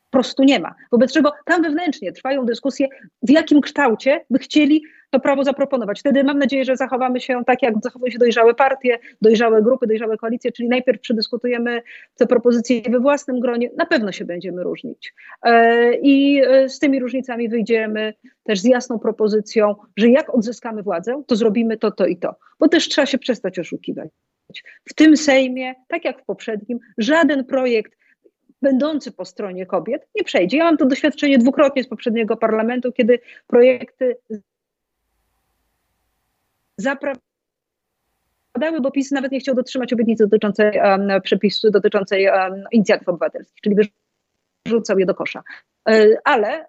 prostu 0.10 0.44
nie 0.44 0.60
ma. 0.60 0.75
Wobec 0.92 1.13
czego 1.13 1.32
tam 1.46 1.62
wewnętrznie 1.62 2.12
trwają 2.12 2.46
dyskusje, 2.46 2.88
w 3.22 3.30
jakim 3.30 3.62
kształcie 3.62 4.25
by 4.30 4.39
chcieli 4.39 4.84
to 5.10 5.20
prawo 5.20 5.44
zaproponować. 5.44 6.00
Wtedy 6.00 6.24
mam 6.24 6.39
nadzieję, 6.39 6.66
że 6.66 6.75
zachowamy 6.75 7.20
się 7.20 7.42
tak, 7.46 7.62
jak 7.62 7.74
zachowują 7.84 8.12
się 8.12 8.20
dojrzałe 8.20 8.54
partie, 8.54 9.00
dojrzałe 9.22 9.62
grupy, 9.62 9.88
dojrzałe 9.88 10.18
koalicje, 10.18 10.51
czyli 10.51 10.70
najpierw 10.70 11.01
przedyskutujemy 11.01 11.82
te 12.16 12.28
propozycje 12.28 12.82
we 12.89 13.00
własnym 13.00 13.39
gronie, 13.39 13.70
na 13.78 13.86
pewno 13.86 14.12
się 14.12 14.25
będziemy 14.25 14.63
różnić. 14.63 15.13
E, 15.44 15.94
I 15.94 16.42
e, 16.42 16.70
z 16.70 16.80
tymi 16.80 17.00
różnicami 17.00 17.50
wyjdziemy 17.50 18.13
też 18.44 18.60
z 18.60 18.66
jasną 18.66 19.00
propozycją, 19.00 19.75
że 19.98 20.10
jak 20.10 20.36
odzyskamy 20.36 20.84
władzę, 20.84 21.24
to 21.28 21.36
zrobimy 21.36 21.78
to, 21.78 21.92
to 21.92 22.06
i 22.06 22.18
to. 22.18 22.36
Bo 22.60 22.68
też 22.68 22.89
trzeba 22.89 23.06
się 23.06 23.18
przestać 23.18 23.60
oszukiwać. 23.60 24.10
W 24.86 24.94
tym 24.94 25.18
Sejmie, 25.18 25.75
tak 25.88 26.06
jak 26.06 26.22
w 26.22 26.25
poprzednim, 26.25 26.80
żaden 26.98 27.46
projekt 27.46 27.99
będący 28.62 29.12
po 29.12 29.25
stronie 29.25 29.66
kobiet 29.66 30.08
nie 30.16 30.24
przejdzie. 30.24 30.58
Ja 30.58 30.63
mam 30.63 30.78
to 30.78 30.86
doświadczenie 30.86 31.38
dwukrotnie 31.38 31.84
z 31.84 31.88
poprzedniego 31.88 32.38
parlamentu, 32.38 32.92
kiedy 32.92 33.20
projekty 33.48 34.18
zaprawdały, 36.78 37.22
bo 38.82 38.92
PiS 38.92 39.12
nawet 39.12 39.32
nie 39.32 39.39
chciał 39.39 39.56
dotrzymać 39.56 39.94
obietnicy 39.94 40.24
dotyczącej 40.24 40.80
um, 40.80 41.22
przepisu, 41.22 41.72
dotyczącej 41.72 42.28
um, 42.28 42.63
inicjatyw 42.72 43.10
obywatelskich, 43.10 43.62
czyli 43.62 43.75
wyrzucał 44.66 45.00
je 45.00 45.06
do 45.06 45.16
kosza. 45.16 45.44
E, 45.89 46.08
ale 46.24 46.48
e, 46.48 46.66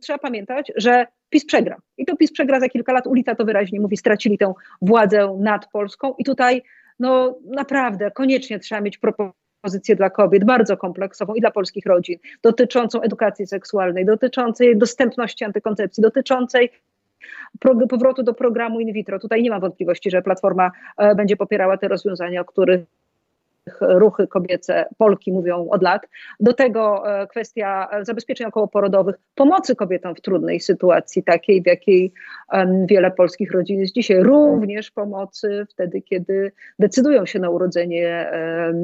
trzeba 0.00 0.18
pamiętać, 0.18 0.72
że 0.76 1.06
PiS 1.30 1.46
przegra. 1.46 1.76
I 1.98 2.04
to 2.06 2.16
PiS 2.16 2.32
przegra 2.32 2.60
za 2.60 2.68
kilka 2.68 2.92
lat. 2.92 3.06
Ulica 3.06 3.34
to 3.34 3.44
wyraźnie 3.44 3.80
mówi, 3.80 3.96
stracili 3.96 4.38
tę 4.38 4.52
władzę 4.82 5.36
nad 5.40 5.70
Polską 5.70 6.14
i 6.18 6.24
tutaj 6.24 6.62
no 6.98 7.38
naprawdę 7.44 8.10
koniecznie 8.10 8.58
trzeba 8.58 8.80
mieć 8.80 8.98
propozycję 8.98 9.49
dla 9.96 10.10
kobiet, 10.10 10.44
bardzo 10.44 10.76
kompleksową 10.76 11.34
i 11.34 11.40
dla 11.40 11.50
polskich 11.50 11.86
rodzin, 11.86 12.18
dotyczącą 12.42 13.00
edukacji 13.00 13.46
seksualnej, 13.46 14.06
dotyczącej 14.06 14.78
dostępności 14.78 15.44
antykoncepcji, 15.44 16.02
dotyczącej 16.02 16.70
powrotu 17.88 18.22
do 18.22 18.34
programu 18.34 18.80
in 18.80 18.92
vitro. 18.92 19.18
Tutaj 19.18 19.42
nie 19.42 19.50
mam 19.50 19.60
wątpliwości, 19.60 20.10
że 20.10 20.22
Platforma 20.22 20.70
e, 20.96 21.14
będzie 21.14 21.36
popierała 21.36 21.76
te 21.76 21.88
rozwiązania, 21.88 22.40
o 22.40 22.44
których 22.44 22.80
ruchy 23.80 24.26
kobiece 24.26 24.86
Polki 24.98 25.32
mówią 25.32 25.68
od 25.70 25.82
lat. 25.82 26.02
Do 26.40 26.52
tego 26.52 27.02
e, 27.20 27.26
kwestia 27.26 27.88
zabezpieczeń 28.02 28.46
okołoporodowych, 28.46 29.16
pomocy 29.34 29.76
kobietom 29.76 30.14
w 30.14 30.20
trudnej 30.20 30.60
sytuacji, 30.60 31.22
takiej, 31.22 31.62
w 31.62 31.66
jakiej 31.66 32.12
wiele 32.84 33.10
polskich 33.10 33.52
rodzin 33.52 33.80
jest 33.80 33.94
dzisiaj. 33.94 34.22
Również 34.22 34.90
pomocy 34.90 35.66
wtedy, 35.70 36.02
kiedy 36.02 36.52
decydują 36.78 37.26
się 37.26 37.38
na 37.38 37.50
urodzenie 37.50 38.30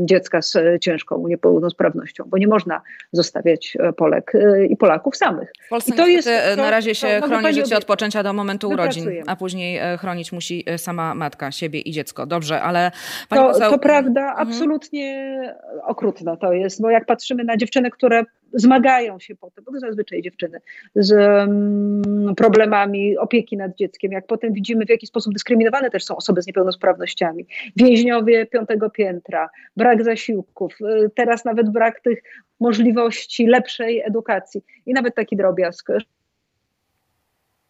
dziecka 0.05 0.43
z 0.43 0.57
ciężką 0.81 1.29
niepełnosprawnością, 1.29 2.25
bo 2.27 2.39
nie 2.39 2.49
można 2.49 2.81
zostawiać 3.13 3.77
e, 3.81 3.93
Polek 3.93 4.35
e, 4.35 4.67
i 4.67 4.77
Polaków 4.77 5.17
samych. 5.17 5.53
W 5.67 5.69
Polsce 5.69 5.95
I 5.95 5.97
to 5.97 6.07
jest, 6.07 6.29
to, 6.57 6.63
na 6.63 6.71
razie 6.71 6.95
się 6.95 7.19
to, 7.21 7.27
chroni 7.27 7.55
życie 7.55 7.77
od 7.77 7.85
poczęcia 7.85 8.23
do 8.23 8.33
momentu 8.33 8.69
urodzin, 8.69 9.11
a 9.27 9.37
później 9.37 9.81
chronić 9.99 10.33
musi 10.33 10.65
sama 10.77 11.15
matka 11.15 11.53
siebie 11.53 11.81
i 11.81 11.93
dziecko. 11.93 12.27
Dobrze, 12.27 12.63
ale 12.63 12.91
pani 13.29 13.43
To, 13.43 13.53
poseł... 13.53 13.71
to 13.71 13.79
prawda, 13.79 14.27
Mhm. 14.31 14.47
Absolutnie 14.77 15.55
okrutne 15.83 16.37
to 16.37 16.53
jest, 16.53 16.83
bo 16.83 16.91
jak 16.91 17.07
patrzymy 17.07 17.45
na 17.45 17.57
dziewczyny, 17.57 17.91
które 17.91 18.25
zmagają 18.53 19.19
się 19.19 19.37
potem, 19.37 19.65
bo 19.65 19.73
to 19.73 19.81
zazwyczaj 19.81 20.23
dziewczyny, 20.23 20.61
z 20.95 21.13
mm, 21.13 22.35
problemami 22.35 23.19
opieki 23.19 23.57
nad 23.57 23.77
dzieckiem, 23.77 24.13
jak 24.13 24.27
potem 24.27 24.53
widzimy, 24.53 24.87
w 24.87 24.89
jaki 24.89 25.07
sposób 25.07 25.33
dyskryminowane 25.33 25.91
też 25.91 26.05
są 26.05 26.17
osoby 26.17 26.43
z 26.43 26.47
niepełnosprawnościami, 26.47 27.47
więźniowie 27.77 28.47
piątego 28.47 28.91
piętra, 28.91 29.49
brak 29.77 30.05
zasiłków, 30.05 30.77
y, 30.81 31.11
teraz 31.15 31.45
nawet 31.45 31.71
brak 31.71 32.01
tych 32.01 32.23
możliwości 32.61 33.47
lepszej 33.47 34.03
edukacji 34.03 34.65
i 34.87 34.93
nawet 34.93 35.15
taki 35.15 35.37
drobiazg. 35.37 35.89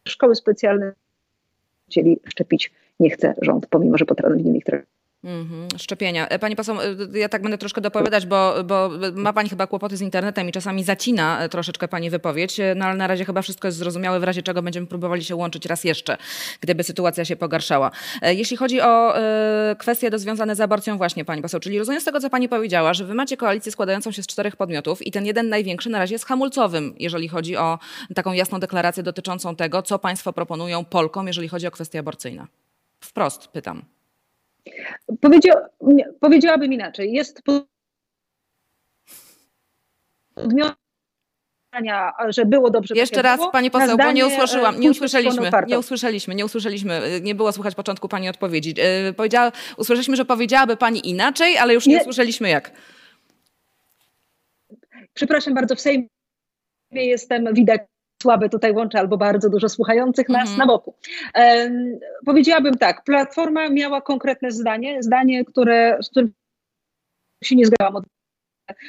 Szkoły 0.08 0.34
specjalne 0.34 0.92
chcieli 1.88 2.20
szczepić 2.28 2.72
nie 3.00 3.10
chce 3.10 3.34
rząd, 3.42 3.66
pomimo 3.66 3.98
że 3.98 4.04
potrafi 4.04 4.56
ich 4.56 4.64
trafić. 4.64 4.95
Mhm, 5.24 5.68
szczepienia. 5.78 6.28
E, 6.28 6.38
Pani 6.38 6.56
poseł, 6.56 6.76
e, 6.80 7.18
ja 7.18 7.28
tak 7.28 7.42
będę 7.42 7.58
troszkę 7.58 7.80
dopowiadać, 7.80 8.26
bo, 8.26 8.64
bo 8.64 8.90
ma 9.14 9.32
Pani 9.32 9.48
chyba 9.48 9.66
kłopoty 9.66 9.96
z 9.96 10.00
internetem 10.00 10.48
i 10.48 10.52
czasami 10.52 10.84
zacina 10.84 11.40
e, 11.40 11.48
troszeczkę 11.48 11.88
Pani 11.88 12.10
wypowiedź, 12.10 12.60
no 12.76 12.84
ale 12.84 12.96
na 12.96 13.06
razie 13.06 13.24
chyba 13.24 13.42
wszystko 13.42 13.68
jest 13.68 13.78
zrozumiałe, 13.78 14.20
w 14.20 14.24
razie 14.24 14.42
czego 14.42 14.62
będziemy 14.62 14.86
próbowali 14.86 15.24
się 15.24 15.36
łączyć 15.36 15.66
raz 15.66 15.84
jeszcze, 15.84 16.16
gdyby 16.60 16.84
sytuacja 16.84 17.24
się 17.24 17.36
pogarszała. 17.36 17.90
Jeśli 18.22 18.56
chodzi 18.56 18.80
o 18.80 19.14
kwestie 19.78 20.10
związane 20.14 20.56
z 20.56 20.60
aborcją 20.60 20.96
właśnie, 20.96 21.24
Pani 21.24 21.42
poseł, 21.42 21.60
czyli 21.60 21.78
rozumiem 21.78 22.00
z 22.00 22.04
tego, 22.04 22.20
co 22.20 22.30
Pani 22.30 22.48
powiedziała, 22.48 22.94
że 22.94 23.04
Wy 23.04 23.14
macie 23.14 23.36
koalicję 23.36 23.72
składającą 23.72 24.12
się 24.12 24.22
z 24.22 24.26
czterech 24.26 24.56
podmiotów 24.56 25.06
i 25.06 25.10
ten 25.10 25.26
jeden 25.26 25.48
największy 25.48 25.90
na 25.90 25.98
razie 25.98 26.14
jest 26.14 26.24
hamulcowym, 26.24 26.94
jeżeli 26.98 27.28
chodzi 27.28 27.56
o 27.56 27.78
taką 28.14 28.32
jasną 28.32 28.60
deklarację 28.60 29.02
dotyczącą 29.02 29.56
tego, 29.56 29.82
co 29.82 29.98
Państwo 29.98 30.32
proponują 30.32 30.84
Polkom, 30.84 31.26
jeżeli 31.26 31.48
chodzi 31.48 31.66
o 31.66 31.70
kwestie 31.70 31.98
aborcyjne. 31.98 32.46
Wprost 33.00 33.48
pytam. 33.48 33.95
Powiedział, 35.20 35.56
powiedziałabym 36.20 36.72
inaczej. 36.72 37.12
Jest 37.12 37.42
podmiot 40.36 40.76
że 42.28 42.44
było 42.44 42.70
dobrze. 42.70 42.94
Jeszcze 42.94 43.22
raz, 43.22 43.40
pani 43.52 43.70
poseł, 43.70 43.88
bo 43.88 43.94
zdanie, 43.94 44.12
nie 44.12 44.24
e, 44.24 44.26
usłyszałam, 44.26 44.80
nie 44.80 44.90
usłyszeliśmy, 44.90 45.50
nie 45.66 45.78
usłyszeliśmy, 45.78 46.34
nie 46.34 46.44
usłyszeliśmy, 46.44 47.20
nie 47.22 47.34
było 47.34 47.52
słychać 47.52 47.74
początku 47.74 48.08
pani 48.08 48.28
odpowiedzi. 48.28 48.74
E, 48.78 49.12
Powiedziała, 49.12 49.52
usłyszeliśmy, 49.76 50.16
że 50.16 50.24
powiedziałaby 50.24 50.76
pani 50.76 51.10
inaczej, 51.10 51.58
ale 51.58 51.74
już 51.74 51.86
nie, 51.86 51.94
Nie. 51.94 52.00
usłyszeliśmy 52.00 52.48
jak. 52.48 52.72
Przepraszam 55.14 55.54
bardzo, 55.54 55.74
w 55.74 55.80
Sejmie 55.80 56.08
jestem, 56.92 57.54
widać 57.54 57.80
słabe 58.22 58.48
tutaj 58.48 58.72
łącze 58.72 58.98
albo 58.98 59.16
bardzo 59.16 59.50
dużo 59.50 59.68
słuchających 59.68 60.28
nas 60.28 60.40
Mhm. 60.50 60.58
na 60.58 60.66
boku. 60.66 60.94
Em, 61.34 61.98
powiedziałabym 62.26 62.74
tak, 62.74 63.04
Platforma 63.04 63.68
miała 63.68 64.00
konkretne 64.00 64.50
zdanie, 64.50 65.02
zdanie, 65.02 65.44
które, 65.44 65.98
z 66.02 66.08
którym 66.10 66.32
się 67.44 67.56
nie 67.56 67.66
zgadzałam. 67.66 67.96
od- 67.96 68.04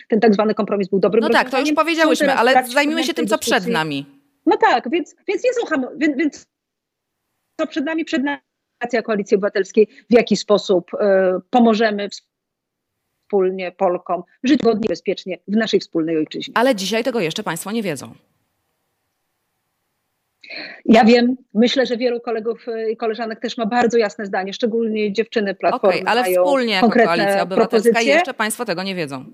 Ten 0.09 0.19
tak 0.19 0.33
zwany 0.33 0.53
kompromis 0.53 0.87
był 0.87 0.99
dobrym 0.99 1.21
No 1.21 1.29
tak, 1.29 1.49
to 1.49 1.59
już 1.59 1.71
powiedziałyśmy, 1.73 2.27
w 2.27 2.29
ale 2.29 2.67
zajmijmy 2.67 3.03
się 3.03 3.13
tym, 3.13 3.27
co 3.27 3.37
dyskusji. 3.37 3.51
przed 3.61 3.73
nami. 3.73 4.05
No 4.45 4.57
tak, 4.57 4.89
więc, 4.91 5.15
więc 5.27 5.43
nie 5.43 5.53
są 5.53 5.65
ham- 5.65 5.97
więc, 5.97 6.17
więc 6.17 6.45
co 7.61 7.67
przed 7.67 7.85
nami, 7.85 8.05
przed 8.05 8.23
nami 8.23 8.41
Koalicji 9.03 9.35
Obywatelskiej, 9.35 9.87
w 10.09 10.13
jaki 10.13 10.37
sposób 10.37 10.91
e, 10.93 11.39
pomożemy 11.49 12.09
wspólnie 13.25 13.71
Polkom 13.71 14.23
żyć 14.43 14.59
godnie, 14.61 14.89
bezpiecznie 14.89 15.37
w 15.47 15.55
naszej 15.55 15.79
wspólnej 15.79 16.17
ojczyźnie. 16.17 16.53
Ale 16.57 16.75
dzisiaj 16.75 17.03
tego 17.03 17.19
jeszcze 17.19 17.43
państwo 17.43 17.71
nie 17.71 17.83
wiedzą. 17.83 18.15
Ja 20.85 21.05
wiem, 21.05 21.35
myślę, 21.53 21.85
że 21.85 21.97
wielu 21.97 22.21
kolegów 22.21 22.65
i 22.91 22.97
koleżanek 22.97 23.39
też 23.39 23.57
ma 23.57 23.65
bardzo 23.65 23.97
jasne 23.97 24.25
zdanie, 24.25 24.53
szczególnie 24.53 25.13
dziewczyny 25.13 25.55
Platformy 25.55 25.95
Okej, 25.95 26.07
ale 26.07 26.23
wspólnie 26.23 26.73
jako 26.73 26.89
Koalicja 26.89 27.41
Obywatelska 27.41 27.89
propozycje. 27.91 28.13
jeszcze 28.13 28.33
państwo 28.33 28.65
tego 28.65 28.83
nie 28.83 28.95
wiedzą. 28.95 29.25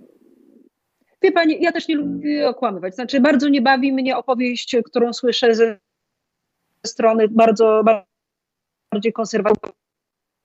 Wie 1.22 1.32
pani, 1.32 1.62
ja 1.62 1.72
też 1.72 1.88
nie 1.88 1.96
lubię 1.96 2.50
okłamywać. 2.50 2.96
Znaczy, 2.96 3.22
bardzo 3.22 3.50
nie 3.50 3.62
bawi 3.62 3.94
mnie 3.94 4.18
opowieść, 4.18 4.76
którą 4.86 5.14
słyszę 5.14 5.56
ze 5.56 5.80
strony 6.86 7.28
bardzo 7.28 7.84
bardziej 8.92 9.14
konserwatywnej 9.14 9.74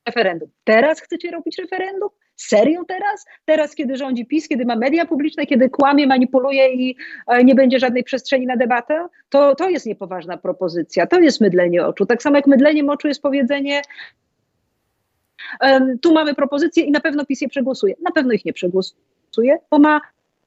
referendum. 0.06 0.50
Teraz 0.64 1.00
chcecie 1.00 1.30
robić 1.30 1.58
referendum? 1.58 2.08
Serio 2.38 2.84
teraz? 2.84 3.26
Teraz, 3.44 3.74
kiedy 3.74 3.96
rządzi 3.96 4.26
PiS, 4.26 4.48
kiedy 4.48 4.64
ma 4.64 4.76
media 4.76 5.06
publiczne, 5.06 5.46
kiedy 5.46 5.70
kłamie, 5.70 6.06
manipuluje 6.06 6.72
i 6.72 6.96
e, 7.26 7.44
nie 7.44 7.54
będzie 7.54 7.78
żadnej 7.78 8.04
przestrzeni 8.04 8.46
na 8.46 8.56
debatę? 8.56 9.06
To, 9.28 9.54
to 9.54 9.68
jest 9.68 9.86
niepoważna 9.86 10.36
propozycja. 10.36 11.06
To 11.06 11.20
jest 11.20 11.40
mydlenie 11.40 11.86
oczu. 11.86 12.06
Tak 12.06 12.22
samo 12.22 12.36
jak 12.36 12.46
mydleniem 12.46 12.90
oczu 12.90 13.08
jest 13.08 13.22
powiedzenie 13.22 13.82
tu 16.02 16.12
mamy 16.12 16.34
propozycje 16.34 16.84
i 16.84 16.90
na 16.90 17.00
pewno 17.00 17.26
PiS 17.26 17.40
je 17.40 17.48
przegłosuje. 17.48 17.94
Na 18.02 18.10
pewno 18.10 18.32
ich 18.32 18.44
nie 18.44 18.52
przegłosuje, 18.52 19.58
bo 19.70 19.78
ma 19.78 20.00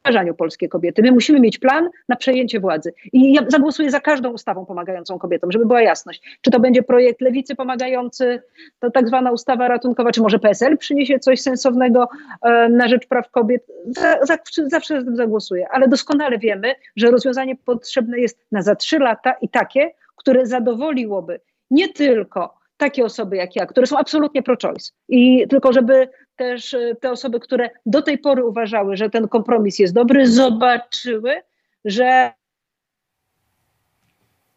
pomaganiu 0.03 0.35
polskie 0.35 0.69
kobiety. 0.69 1.01
My 1.01 1.11
musimy 1.11 1.39
mieć 1.39 1.57
plan 1.59 1.89
na 2.09 2.15
przejęcie 2.15 2.59
władzy. 2.59 2.93
I 3.13 3.33
ja 3.33 3.41
zagłosuję 3.47 3.91
za 3.91 3.99
każdą 3.99 4.31
ustawą 4.33 4.65
pomagającą 4.65 5.19
kobietom, 5.19 5.51
żeby 5.51 5.65
była 5.65 5.81
jasność. 5.81 6.37
Czy 6.41 6.51
to 6.51 6.59
będzie 6.59 6.83
projekt 6.83 7.21
lewicy 7.21 7.55
pomagający, 7.55 8.41
to 8.79 8.91
tak 8.91 9.07
zwana 9.07 9.31
ustawa 9.31 9.67
ratunkowa, 9.67 10.11
czy 10.11 10.21
może 10.21 10.39
PSL 10.39 10.77
przyniesie 10.77 11.19
coś 11.19 11.41
sensownego 11.41 12.09
e, 12.41 12.69
na 12.69 12.87
rzecz 12.87 13.07
praw 13.07 13.31
kobiet. 13.31 13.67
Za, 13.87 14.25
za, 14.25 14.37
zawsze 14.67 14.99
za 14.99 15.05
tym 15.05 15.15
zagłosuję, 15.15 15.67
ale 15.71 15.87
doskonale 15.87 16.37
wiemy, 16.37 16.75
że 16.95 17.11
rozwiązanie 17.11 17.55
potrzebne 17.55 18.19
jest 18.19 18.39
na 18.51 18.61
za 18.61 18.75
trzy 18.75 18.99
lata 18.99 19.33
i 19.41 19.49
takie, 19.49 19.91
które 20.15 20.45
zadowoliłoby 20.45 21.39
nie 21.71 21.89
tylko 21.89 22.61
takie 22.77 23.05
osoby 23.05 23.35
jak 23.35 23.55
ja, 23.55 23.65
które 23.65 23.87
są 23.87 23.97
absolutnie 23.97 24.43
pro-choice. 24.43 24.91
I 25.09 25.47
tylko 25.49 25.73
żeby 25.73 26.09
też 26.41 26.73
e, 26.73 26.95
te 26.95 27.11
osoby, 27.11 27.39
które 27.39 27.69
do 27.85 28.01
tej 28.01 28.17
pory 28.17 28.45
uważały, 28.45 28.97
że 28.97 29.09
ten 29.09 29.27
kompromis 29.27 29.79
jest 29.79 29.93
dobry, 29.93 30.27
zobaczyły, 30.27 31.41
że 31.85 32.33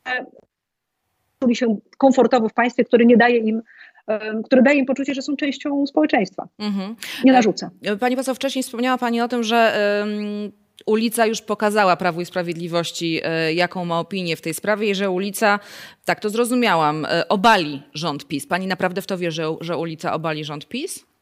e, 0.08 0.26
czuli 1.40 1.56
się 1.56 1.76
komfortowo 1.98 2.48
w 2.48 2.52
państwie, 2.52 2.84
które 2.84 3.04
nie 3.04 3.16
daje 3.16 3.38
im, 3.38 3.62
które 4.44 4.62
daje 4.62 4.78
im 4.78 4.86
poczucie, 4.86 5.14
że 5.14 5.22
są 5.22 5.36
częścią 5.36 5.86
społeczeństwa. 5.86 6.48
Mhm. 6.58 6.96
Nie 7.24 7.32
narzuca. 7.32 7.70
Pani 8.00 8.16
poseł, 8.16 8.34
wcześniej 8.34 8.62
wspomniała 8.62 8.98
Pani 8.98 9.20
o 9.20 9.28
tym, 9.28 9.42
że 9.42 9.74
ulica 10.86 11.26
już 11.26 11.42
pokazała 11.42 11.96
Prawu 11.96 12.20
i 12.20 12.26
Sprawiedliwości, 12.26 13.20
e, 13.22 13.54
jaką 13.54 13.84
ma 13.84 14.00
opinię 14.00 14.36
w 14.36 14.40
tej 14.40 14.54
sprawie 14.54 14.90
i 14.90 14.94
że 14.94 15.10
ulica, 15.10 15.60
tak 16.04 16.20
to 16.20 16.30
zrozumiałam, 16.30 17.04
e, 17.04 17.28
obali 17.28 17.82
rząd 17.94 18.28
PiS. 18.28 18.46
Pani 18.46 18.66
naprawdę 18.66 19.02
w 19.02 19.06
to 19.06 19.18
wierzy, 19.18 19.42
że 19.60 19.76
ulica 19.76 20.12
obali 20.12 20.44
rząd 20.44 20.68
PiS? 20.68 21.13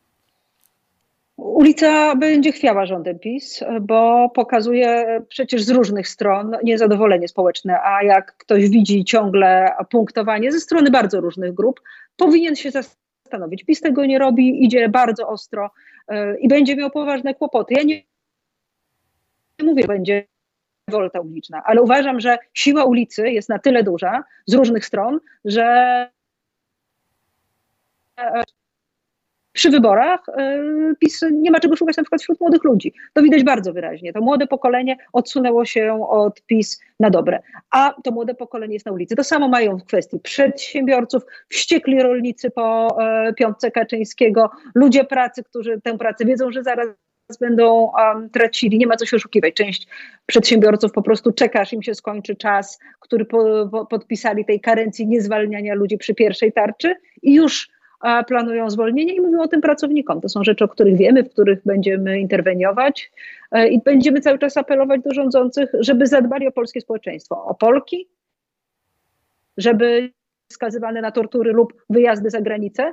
Ulica 1.43 2.17
będzie 2.17 2.53
chwiała 2.53 2.87
rządem 2.87 3.19
PiS, 3.19 3.65
bo 3.81 4.31
pokazuje 4.35 5.21
przecież 5.29 5.63
z 5.63 5.71
różnych 5.71 6.09
stron 6.09 6.57
niezadowolenie 6.65 7.29
społeczne, 7.29 7.81
a 7.83 8.03
jak 8.03 8.37
ktoś 8.37 8.69
widzi 8.69 9.05
ciągle 9.05 9.75
punktowanie 9.91 10.53
ze 10.53 10.61
strony 10.61 10.91
bardzo 10.91 11.21
różnych 11.21 11.55
grup, 11.55 11.81
powinien 12.17 12.57
się 12.57 12.71
zastanowić. 12.71 13.65
PiS 13.65 13.81
tego 13.81 14.07
nie 14.07 14.19
robi, 14.19 14.65
idzie 14.65 14.89
bardzo 14.89 15.29
ostro 15.29 15.71
e, 16.09 16.39
i 16.39 16.49
będzie 16.49 16.77
miał 16.77 16.91
poważne 16.91 17.35
kłopoty. 17.35 17.75
Ja 17.75 17.83
nie 17.83 18.03
mówię, 19.63 19.85
będzie 19.87 20.25
wolta 20.91 21.21
uliczna, 21.21 21.63
ale 21.65 21.83
uważam, 21.83 22.21
że 22.21 22.39
siła 22.55 22.85
ulicy 22.85 23.31
jest 23.31 23.49
na 23.49 23.59
tyle 23.59 23.83
duża 23.83 24.25
z 24.47 24.55
różnych 24.55 24.87
stron, 24.87 25.21
że 25.45 26.09
przy 29.53 29.71
wyborach 29.71 30.21
e, 30.29 30.63
PiS 31.01 31.21
nie 31.33 31.51
ma 31.51 31.61
czego 31.61 31.77
szukać 31.77 31.97
na 31.97 32.03
przykład 32.03 32.23
wśród 32.23 32.41
młodych 32.41 32.65
ludzi. 32.65 32.93
To 33.13 33.23
widać 33.23 33.45
bardzo 33.45 33.73
wyraźnie. 33.73 34.13
To 34.13 34.21
młode 34.21 34.47
pokolenie 34.47 34.97
odsunęło 35.13 35.65
się 35.65 36.07
od 36.09 36.43
PiS 36.43 36.81
na 37.01 37.11
dobre, 37.11 37.43
a 37.71 37.95
to 38.05 38.11
młode 38.11 38.35
pokolenie 38.35 38.75
jest 38.75 38.87
na 38.87 38.93
ulicy. 38.93 39.17
To 39.17 39.25
samo 39.25 39.49
mają 39.49 39.79
w 39.79 39.85
kwestii 39.85 40.21
przedsiębiorców, 40.21 41.23
wściekli 41.49 42.03
rolnicy 42.03 42.51
po 42.51 42.97
e, 43.03 43.33
piątce 43.35 43.71
Kaczyńskiego, 43.71 44.51
ludzie 44.75 45.05
pracy, 45.05 45.43
którzy 45.45 45.81
tę 45.81 45.99
pracę 45.99 46.25
wiedzą, 46.25 46.53
że 46.53 46.63
zaraz 46.63 46.89
będą 47.41 47.93
um, 47.99 48.31
tracili, 48.31 48.79
nie 48.79 48.87
ma 48.87 48.97
co 48.97 49.07
się 49.07 49.17
oszukiwać. 49.17 49.55
Część 49.55 49.87
przedsiębiorców 50.27 50.93
po 50.93 51.03
prostu 51.03 51.33
czeka, 51.33 51.61
aż 51.61 51.73
im 51.73 51.83
się 51.83 51.95
skończy 51.95 52.37
czas, 52.37 52.79
który 53.01 53.25
po, 53.25 53.69
po, 53.73 53.87
podpisali 53.87 54.45
tej 54.45 54.61
karencji 54.61 55.07
niezwalniania 55.07 55.75
ludzi 55.75 55.99
przy 55.99 56.15
pierwszej 56.15 56.53
tarczy 56.53 56.95
i 57.23 57.35
już 57.35 57.69
planują 58.27 58.71
zwolnienie 58.71 59.15
i 59.15 59.21
mówią 59.21 59.41
o 59.41 59.49
tym 59.49 59.61
pracownikom. 59.61 60.21
To 60.21 60.29
są 60.29 60.45
rzeczy, 60.45 60.65
o 60.65 60.69
których 60.69 60.97
wiemy, 60.97 61.25
w 61.25 61.31
których 61.31 61.59
będziemy 61.65 62.21
interweniować 62.21 63.13
e, 63.51 63.69
i 63.69 63.83
będziemy 63.83 64.21
cały 64.21 64.39
czas 64.39 64.57
apelować 64.57 65.01
do 65.03 65.15
rządzących, 65.15 65.71
żeby 65.81 66.07
zadbali 66.07 66.47
o 66.47 66.53
polskie 66.53 66.81
społeczeństwo, 66.81 67.45
o 67.45 67.55
Polki, 67.55 68.09
żeby 69.57 70.13
skazywane 70.53 71.01
na 71.01 71.11
tortury 71.11 71.53
lub 71.53 71.73
wyjazdy 71.91 72.31
za 72.31 72.41
granicę, 72.41 72.93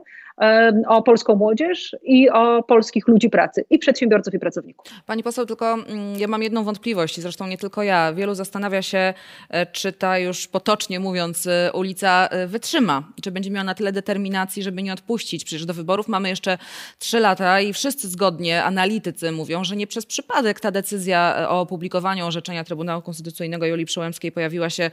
o 0.88 1.04
polską 1.04 1.36
młodzież 1.36 1.96
i 2.04 2.30
o 2.30 2.64
polskich 2.64 3.08
ludzi 3.08 3.30
pracy, 3.30 3.66
i 3.70 3.80
przedsiębiorców, 3.80 4.34
i 4.34 4.40
pracowników. 4.40 4.88
Pani 5.06 5.24
poseł, 5.24 5.46
tylko 5.46 5.74
mm, 5.74 6.20
ja 6.20 6.28
mam 6.28 6.44
jedną 6.44 6.64
wątpliwość, 6.64 7.22
zresztą 7.22 7.48
nie 7.48 7.58
tylko 7.58 7.84
ja. 7.84 8.14
Wielu 8.14 8.36
zastanawia 8.36 8.82
się, 8.82 9.14
e, 9.50 9.66
czy 9.66 9.92
ta 9.92 10.20
już 10.20 10.48
potocznie 10.48 11.00
mówiąc 11.00 11.48
e, 11.48 11.72
ulica 11.74 12.28
e, 12.28 12.48
wytrzyma, 12.48 13.04
czy 13.22 13.32
będzie 13.32 13.52
miała 13.52 13.64
na 13.64 13.74
tyle 13.74 13.92
determinacji, 13.92 14.64
żeby 14.64 14.84
nie 14.84 14.94
odpuścić. 14.94 15.46
Przecież 15.46 15.66
do 15.66 15.74
wyborów 15.74 16.08
mamy 16.08 16.30
jeszcze 16.30 16.58
trzy 17.00 17.20
lata 17.20 17.62
i 17.62 17.74
wszyscy 17.74 18.08
zgodnie, 18.08 18.64
analitycy 18.64 19.32
mówią, 19.32 19.64
że 19.64 19.76
nie 19.76 19.88
przez 19.88 20.06
przypadek 20.06 20.60
ta 20.60 20.72
decyzja 20.72 21.48
o 21.50 21.62
opublikowaniu 21.62 22.26
orzeczenia 22.26 22.64
Trybunału 22.64 23.02
Konstytucyjnego 23.02 23.66
Julii 23.66 23.86
Przyłębskiej 23.86 24.32
pojawiła 24.32 24.70
się 24.70 24.92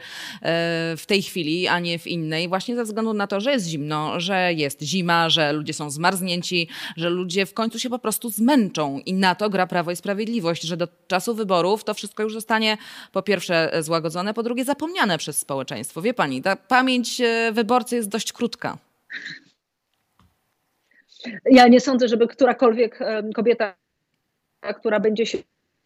w 0.97 1.03
tej 1.07 1.21
chwili, 1.21 1.67
a 1.67 1.79
nie 1.79 1.99
w 1.99 2.07
innej, 2.07 2.47
właśnie 2.47 2.75
ze 2.75 2.83
względu 2.83 3.13
na 3.13 3.27
to, 3.27 3.39
że 3.39 3.51
jest 3.51 3.67
zimno, 3.67 4.19
że 4.19 4.53
jest 4.53 4.81
zima, 4.81 5.29
że 5.29 5.36
ludzie 5.53 5.73
są 5.73 5.89
zmarznięci, 5.89 6.69
że 6.97 7.09
ludzie 7.09 7.45
w 7.45 7.53
końcu 7.53 7.79
się 7.79 7.89
po 7.89 7.99
prostu 7.99 8.29
zmęczą 8.29 8.99
i 9.05 9.13
na 9.13 9.35
to 9.35 9.49
gra 9.49 9.67
Prawo 9.67 9.91
i 9.91 9.95
Sprawiedliwość, 9.95 10.61
że 10.61 10.77
do 10.77 10.87
czasu 11.07 11.35
wyborów 11.35 11.83
to 11.83 11.93
wszystko 11.93 12.23
już 12.23 12.33
zostanie 12.33 12.77
po 13.11 13.21
pierwsze 13.21 13.71
złagodzone, 13.79 14.33
po 14.33 14.43
drugie 14.43 14.65
zapomniane 14.65 15.17
przez 15.17 15.39
społeczeństwo. 15.39 16.01
Wie 16.01 16.13
pani, 16.13 16.41
ta 16.41 16.55
pamięć 16.55 17.21
e, 17.21 17.51
wyborcy 17.51 17.95
jest 17.95 18.09
dość 18.09 18.33
krótka. 18.33 18.77
Ja 21.51 21.67
nie 21.67 21.79
sądzę, 21.79 22.07
żeby 22.07 22.27
którakolwiek 22.27 22.99
kobieta, 23.35 23.75
która 24.61 24.99
będzie 24.99 25.25
się 25.25 25.37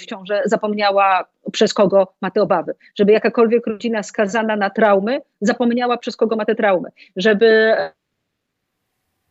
w 0.01 0.05
ciąży 0.05 0.41
zapomniała, 0.45 1.25
przez 1.51 1.73
kogo 1.73 2.13
ma 2.21 2.31
te 2.31 2.41
obawy. 2.41 2.73
Żeby 2.95 3.11
jakakolwiek 3.11 3.67
rodzina 3.67 4.03
skazana 4.03 4.55
na 4.55 4.69
traumy 4.69 5.21
zapomniała, 5.41 5.97
przez 5.97 6.15
kogo 6.15 6.35
ma 6.35 6.45
te 6.45 6.55
traumy. 6.55 6.89
Żeby 7.15 7.75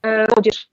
młodzież 0.04 0.68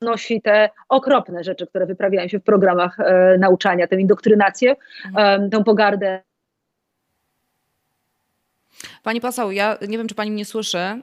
nosi 0.00 0.42
te 0.42 0.70
okropne 0.88 1.44
rzeczy, 1.44 1.66
które 1.66 1.86
wyprawiają 1.86 2.28
się 2.28 2.38
w 2.38 2.44
programach 2.44 3.00
e, 3.00 3.36
nauczania, 3.38 3.86
tę 3.86 4.00
indoktrynację, 4.00 4.76
mhm. 5.06 5.50
tę 5.50 5.64
pogardę. 5.64 6.22
Pani 9.02 9.20
poseł, 9.20 9.50
ja 9.50 9.78
nie 9.88 9.98
wiem, 9.98 10.08
czy 10.08 10.14
pani 10.14 10.30
mnie 10.30 10.44
słyszy. 10.44 11.02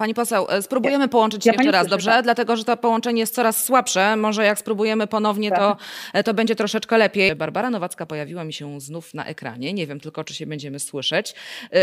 Pani 0.00 0.14
poseł, 0.14 0.46
e, 0.50 0.62
spróbujemy 0.62 1.08
połączyć 1.08 1.44
się 1.44 1.50
ja 1.50 1.54
jeszcze 1.54 1.70
raz, 1.70 1.80
słyszę, 1.82 1.90
dobrze? 1.90 2.10
Tak. 2.10 2.24
Dlatego, 2.24 2.56
że 2.56 2.64
to 2.64 2.76
połączenie 2.76 3.20
jest 3.20 3.34
coraz 3.34 3.64
słabsze. 3.64 4.16
Może 4.16 4.44
jak 4.44 4.58
spróbujemy 4.58 5.06
ponownie, 5.06 5.50
tak. 5.50 5.58
to, 5.58 5.76
e, 6.12 6.22
to 6.22 6.34
będzie 6.34 6.56
troszeczkę 6.56 6.98
lepiej. 6.98 7.36
Barbara 7.36 7.70
Nowacka 7.70 8.06
pojawiła 8.06 8.44
mi 8.44 8.52
się 8.52 8.80
znów 8.80 9.14
na 9.14 9.26
ekranie. 9.26 9.72
Nie 9.72 9.86
wiem 9.86 10.00
tylko, 10.00 10.24
czy 10.24 10.34
się 10.34 10.46
będziemy 10.46 10.80
słyszeć. 10.80 11.34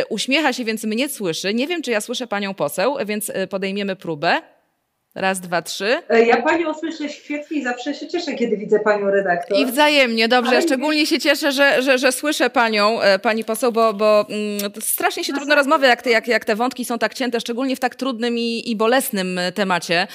Uśmiecha 0.10 0.54
się, 0.54 0.66
więc 0.66 0.84
mnie 0.84 1.10
słyszy. 1.10 1.54
Nie 1.54 1.68
wiem, 1.68 1.82
czy 1.82 1.92
ja 1.92 2.02
słyszę 2.02 2.28
panią 2.28 2.54
poseł, 2.54 2.98
więc 3.06 3.32
podejmiemy 3.50 3.96
próbę. 3.96 4.42
Raz, 5.18 5.40
dwa, 5.40 5.62
trzy. 5.62 6.02
E, 6.10 6.26
ja 6.26 6.42
panią 6.42 6.74
słyszę 6.74 7.10
świetnie 7.10 7.58
i 7.58 7.64
zawsze 7.64 7.94
się 7.94 8.08
cieszę, 8.08 8.34
kiedy 8.34 8.58
widzę 8.58 8.80
panią 8.80 9.12
redaktor. 9.12 9.58
I 9.58 9.66
wzajemnie, 9.66 10.28
dobrze. 10.28 10.56
Ja 10.56 10.62
szczególnie 10.62 11.06
się 11.06 11.20
cieszę, 11.20 11.52
że, 11.52 11.82
że, 11.82 11.98
że 11.98 12.12
słyszę 12.12 12.50
panią, 12.50 13.02
e, 13.02 13.20
pani 13.20 13.44
poseł, 13.44 13.72
bo, 13.72 13.94
bo 13.94 14.26
mm, 14.30 14.72
strasznie 14.82 15.24
się 15.24 15.34
trudno 15.34 15.56
rozmowy, 15.56 15.88
jak 15.88 16.02
te, 16.02 16.10
jak, 16.10 16.28
jak 16.28 16.46
te 16.46 16.56
wątki 16.56 16.86
są 16.86 17.00
tak 17.00 17.14
cięte, 17.14 17.40
szczególnie 17.40 17.76
w 17.76 17.80
tak 17.80 17.96
trudnym 17.96 18.38
i, 18.38 18.72
i 18.72 18.76
bolesnym 18.76 19.40
temacie. 19.56 20.08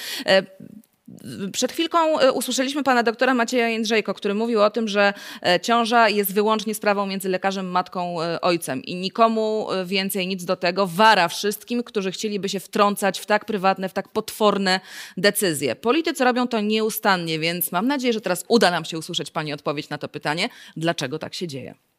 Przed 1.53 1.73
chwilką 1.73 2.19
e, 2.19 2.33
usłyszeliśmy 2.33 2.83
pana 2.83 3.03
doktora 3.03 3.35
Macieja 3.35 3.69
Jędrzejko, 3.69 4.15
który 4.15 4.35
mówił 4.35 4.63
o 4.63 4.71
tym, 4.71 4.89
że 4.89 5.13
e, 5.43 5.61
ciąża 5.61 6.09
jest 6.09 6.35
wyłącznie 6.35 6.75
sprawą 6.75 7.07
między 7.07 7.29
lekarzem, 7.29 7.67
matką, 7.67 8.23
e, 8.23 8.41
ojcem 8.41 8.83
i 8.83 8.95
nikomu 8.95 9.67
więcej 9.85 10.27
nic 10.27 10.45
do 10.45 10.57
tego. 10.57 10.87
Wara 10.87 11.29
wszystkim, 11.29 11.83
którzy 11.83 12.13
chcieliby 12.13 12.49
się 12.49 12.61
wtrącać 12.61 13.21
w 13.21 13.27
tak 13.27 13.45
prywatne, 13.45 13.89
w 13.89 13.93
tak 13.93 14.09
potworne 14.09 14.81
decyzje. 15.17 15.77
Politycy 15.77 16.25
robią 16.25 16.49
to 16.49 16.61
nieustannie, 16.61 17.39
więc 17.39 17.73
mam 17.73 17.87
nadzieję, 17.87 18.13
że 18.13 18.21
teraz 18.21 18.45
uda 18.49 18.71
nam 18.71 18.85
się 18.85 18.99
usłyszeć 18.99 19.31
pani 19.31 19.53
odpowiedź 19.53 19.89
na 19.89 19.99
to 19.99 20.09
pytanie, 20.09 20.49
dlaczego 20.77 21.19
tak 21.19 21.35
się 21.35 21.47
dzieje. 21.49 21.92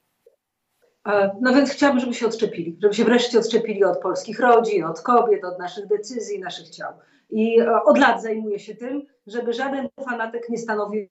No 1.41 1.53
więc 1.53 1.69
chciałabym, 1.69 1.99
żeby 1.99 2.13
się 2.13 2.25
odczepili, 2.25 2.77
żeby 2.81 2.93
się 2.93 3.03
wreszcie 3.03 3.39
odczepili 3.39 3.83
od 3.83 3.99
polskich 3.99 4.39
rodzin, 4.39 4.83
od 4.83 5.01
kobiet, 5.01 5.43
od 5.43 5.59
naszych 5.59 5.87
decyzji, 5.87 6.39
naszych 6.39 6.69
ciał. 6.69 6.93
I 7.29 7.59
e, 7.59 7.83
od 7.83 7.97
lat 7.97 8.21
zajmuję 8.21 8.59
się 8.59 8.75
tym, 8.75 9.05
żeby 9.27 9.53
żaden 9.53 9.89
fanatyk 10.05 10.49
nie 10.49 10.57
stanowił 10.57 11.07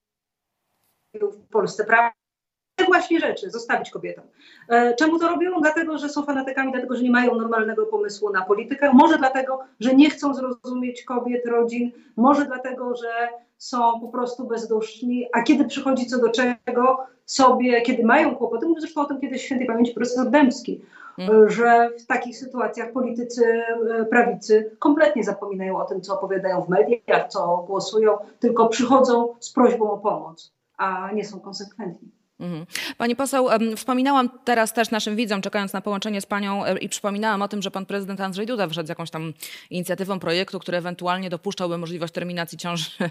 w 1.14 1.48
Polsce 1.48 1.84
prawa 1.84 2.21
te 2.76 2.84
właśnie 2.84 3.20
rzeczy 3.20 3.50
zostawić 3.50 3.90
kobietom. 3.90 4.24
E, 4.68 4.94
czemu 4.94 5.18
to 5.18 5.28
robią? 5.28 5.60
Dlatego, 5.60 5.98
że 5.98 6.08
są 6.08 6.22
fanatykami, 6.22 6.72
dlatego, 6.72 6.96
że 6.96 7.02
nie 7.02 7.10
mają 7.10 7.34
normalnego 7.34 7.86
pomysłu 7.86 8.30
na 8.30 8.44
politykę. 8.44 8.90
Może 8.92 9.18
dlatego, 9.18 9.58
że 9.80 9.94
nie 9.94 10.10
chcą 10.10 10.34
zrozumieć 10.34 11.04
kobiet, 11.04 11.46
rodzin. 11.46 11.92
Może 12.16 12.44
dlatego, 12.44 12.96
że 12.96 13.28
są 13.58 14.00
po 14.00 14.08
prostu 14.08 14.46
bezduszni. 14.46 15.28
A 15.32 15.42
kiedy 15.42 15.64
przychodzi 15.64 16.06
co 16.06 16.18
do 16.18 16.30
czego 16.30 17.06
sobie, 17.24 17.82
kiedy 17.82 18.04
mają 18.04 18.34
kłopoty, 18.34 18.66
mówił 18.66 18.80
zresztą 18.80 19.00
o 19.00 19.04
tym 19.04 19.20
kiedyś 19.20 19.42
świętej 19.42 19.66
pamięci 19.66 19.94
profesor 19.94 20.30
Dębski, 20.30 20.80
Mhm. 21.18 21.50
że 21.50 21.90
w 21.98 22.06
takich 22.06 22.36
sytuacjach 22.38 22.92
politycy 22.92 23.44
e, 23.44 24.04
prawicy 24.04 24.76
kompletnie 24.78 25.24
zapominają 25.24 25.78
o 25.78 25.84
tym, 25.84 26.00
co 26.00 26.14
opowiadają 26.14 26.60
w 26.60 26.68
mediach, 26.68 27.28
co 27.28 27.64
głosują, 27.66 28.18
tylko 28.40 28.68
przychodzą 28.68 29.34
z 29.40 29.52
prośbą 29.52 29.90
o 29.90 29.98
pomoc, 29.98 30.52
a 30.76 31.12
nie 31.12 31.24
są 31.24 31.40
konsekwentni. 31.40 32.08
Mhm. 32.42 32.66
Pani 32.98 33.16
poseł, 33.16 33.48
wspominałam 33.76 34.30
teraz 34.44 34.72
też 34.72 34.90
naszym 34.90 35.16
widzom, 35.16 35.42
czekając 35.42 35.72
na 35.72 35.80
połączenie 35.80 36.20
z 36.20 36.26
panią 36.26 36.64
e, 36.64 36.78
i 36.78 36.88
przypominałam 36.88 37.42
o 37.42 37.48
tym, 37.48 37.62
że 37.62 37.70
pan 37.70 37.86
prezydent 37.86 38.20
Andrzej 38.20 38.46
Duda 38.46 38.68
wszedł 38.68 38.86
z 38.86 38.88
jakąś 38.88 39.10
tam 39.10 39.32
inicjatywą 39.70 40.18
projektu, 40.18 40.58
który 40.58 40.78
ewentualnie 40.78 41.30
dopuszczałby 41.30 41.78
możliwość 41.78 42.12
terminacji 42.12 42.58
ciąży 42.58 42.90
e, 43.00 43.08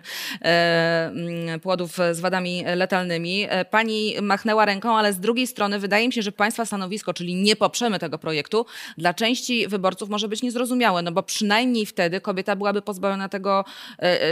mm, 1.05 1.59
płodów 1.59 1.97
z 2.11 2.19
wadami 2.19 2.63
letalnymi. 2.75 3.45
E, 3.49 3.65
pani 3.65 4.15
machnęła 4.21 4.65
ręką, 4.65 4.97
ale 4.97 5.13
z 5.13 5.19
drugiej 5.19 5.47
strony 5.47 5.79
wydaje 5.79 6.07
mi 6.07 6.13
się, 6.13 6.21
że 6.21 6.31
państwa 6.31 6.65
stanowisko, 6.65 7.13
czyli 7.13 7.35
nie 7.35 7.55
poprzemy 7.55 7.99
tego 7.99 8.17
projektu, 8.17 8.65
dla 8.97 9.13
części 9.13 9.67
wyborców 9.67 10.09
może 10.09 10.27
być 10.27 10.41
niezrozumiałe, 10.41 11.01
no 11.01 11.11
bo 11.11 11.23
przynajmniej 11.23 11.85
wtedy 11.85 12.21
kobieta 12.21 12.55
byłaby 12.55 12.81
pozbawiona 12.81 13.29
tego 13.29 13.65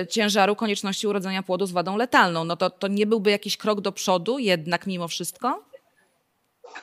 ciężaru 0.10 0.56
konieczności 0.56 1.08
urodzenia 1.08 1.44
płodu 1.44 1.66
z 1.66 1.72
wadą 1.72 1.98
letalną. 1.98 2.44
No 2.44 2.56
to, 2.56 2.70
to 2.70 2.88
nie 2.88 3.06
byłby 3.06 3.32
jakiś 3.32 3.58
krok 3.58 3.82
do 3.82 3.92
przodu, 3.92 4.40
jednak 4.40 4.89
mimo 4.90 5.08
wszystko? 5.08 5.64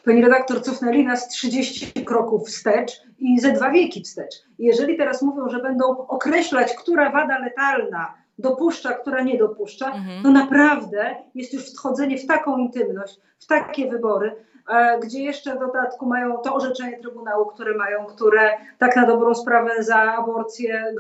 Pani 0.05 0.23
redaktor, 0.23 0.62
cofnęli 0.62 1.05
nas 1.05 1.29
30 1.29 1.92
kroków 2.05 2.49
wstecz 2.49 3.03
i 3.19 3.40
ze 3.40 3.53
dwa 3.53 3.71
wieki 3.71 4.03
wstecz. 4.03 4.35
Jeżeli 4.59 4.97
teraz 4.97 5.23
mówią, 5.23 5.49
że 5.49 5.62
będą 5.62 5.85
określać, 6.07 6.75
która 6.75 7.11
wada 7.11 7.38
letalna 7.38 8.14
dopuszcza, 8.38 8.92
która 8.92 9.23
nie 9.23 9.38
dopuszcza, 9.38 9.87
Mhm. 9.87 10.23
to 10.23 10.31
naprawdę 10.31 11.16
jest 11.35 11.53
już 11.55 11.75
wchodzenie 11.75 12.19
w 12.19 12.27
taką 12.27 12.59
intymność, 12.59 13.21
w 13.38 13.47
takie 13.47 13.90
wybory, 13.90 14.37
e, 14.69 15.01
gdzie 15.01 15.23
jeszcze 15.23 15.55
w 15.57 15.59
dodatku 15.59 16.07
mają 16.07 16.38
to 16.38 16.55
orzeczenie 16.55 16.99
Trybunału, 16.99 17.47
które 17.47 17.75
mają, 17.75 18.07
które 18.07 18.51
tak 18.79 18.97
na 18.97 19.07
dobrą 19.07 19.35
sprawę 19.35 19.83
za 19.83 19.97
aborcję 19.97 20.95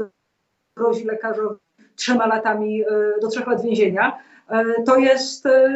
grozi 0.76 1.04
lekarzowi 1.04 1.56
trzema 1.96 2.26
latami 2.26 2.82
e, 2.82 2.86
do 3.20 3.28
trzech 3.28 3.46
lat 3.46 3.62
więzienia, 3.62 4.18
to 4.86 4.96
jest 4.96 5.46
e, 5.46 5.70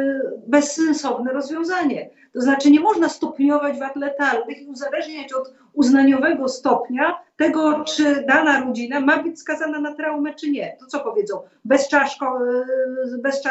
bezsensowne 0.46 1.32
rozwiązanie. 1.32 2.10
To 2.34 2.40
znaczy 2.40 2.70
nie 2.70 2.80
można 2.80 3.08
stopniować 3.08 3.78
wad 3.78 3.96
letalnych 3.96 4.62
i 4.62 4.66
uzależniać 4.66 5.32
od 5.32 5.54
uznaniowego 5.72 6.48
stopnia 6.48 7.18
tego, 7.36 7.84
czy 7.84 8.24
dana 8.28 8.60
rodzina 8.60 9.00
ma 9.00 9.22
być 9.22 9.40
skazana 9.40 9.80
na 9.80 9.94
traumę, 9.94 10.34
czy 10.34 10.50
nie. 10.50 10.76
To 10.80 10.86
co 10.86 11.00
powiedzą? 11.00 11.42
Bez, 11.64 11.88
czaszką, 11.88 12.26
e, 12.36 13.18
bez, 13.22 13.42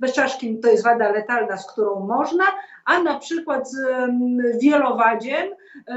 bez 0.00 0.12
czaszki 0.12 0.58
to 0.58 0.68
jest 0.68 0.84
wada 0.84 1.10
letalna, 1.10 1.56
z 1.56 1.72
którą 1.72 2.00
można, 2.00 2.44
a 2.84 3.02
na 3.02 3.18
przykład 3.18 3.70
z 3.70 3.78
em, 3.78 4.38
wielowadziem 4.60 5.46
e, 5.88 5.96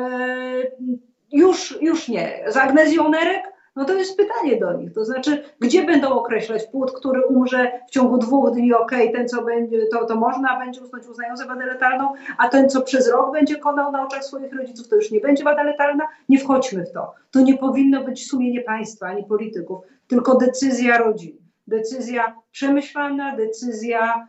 już, 1.31 1.77
już 1.81 2.07
nie. 2.07 2.43
Z 2.47 2.57
agnezją 2.57 3.09
nerek 3.09 3.48
no 3.75 3.85
to 3.85 3.93
jest 3.93 4.17
pytanie 4.17 4.59
do 4.59 4.73
nich. 4.73 4.93
To 4.93 5.05
znaczy, 5.05 5.43
gdzie 5.59 5.85
będą 5.85 6.09
określać 6.09 6.67
płód, 6.67 6.91
który 6.91 7.25
umrze 7.25 7.71
w 7.87 7.91
ciągu 7.91 8.17
dwóch 8.17 8.51
dni, 8.51 8.73
okej, 8.73 9.11
ten 9.11 9.27
co 9.27 9.43
będzie, 9.43 9.85
to, 9.85 10.05
to 10.05 10.15
można, 10.15 10.59
będzie 10.59 10.81
uznać 10.81 11.07
uznają 11.07 11.37
za 11.37 11.45
wadę 11.45 11.65
letalną, 11.65 12.13
a 12.37 12.49
ten 12.49 12.69
co 12.69 12.81
przez 12.81 13.11
rok 13.11 13.31
będzie 13.31 13.55
konał 13.55 13.91
na 13.91 14.07
oczach 14.07 14.23
swoich 14.23 14.53
rodziców, 14.53 14.87
to 14.87 14.95
już 14.95 15.11
nie 15.11 15.19
będzie 15.19 15.43
wada 15.43 15.63
letalna. 15.63 16.07
Nie 16.29 16.39
wchodźmy 16.39 16.85
w 16.85 16.91
to. 16.91 17.13
To 17.31 17.41
nie 17.41 17.57
powinno 17.57 18.03
być 18.03 18.29
sumienie 18.29 18.61
państwa 18.61 19.05
ani 19.05 19.23
polityków, 19.23 19.79
tylko 20.07 20.35
decyzja 20.35 20.97
rodzin. 20.97 21.37
Decyzja 21.67 22.35
przemyślana, 22.51 23.35
decyzja 23.35 24.27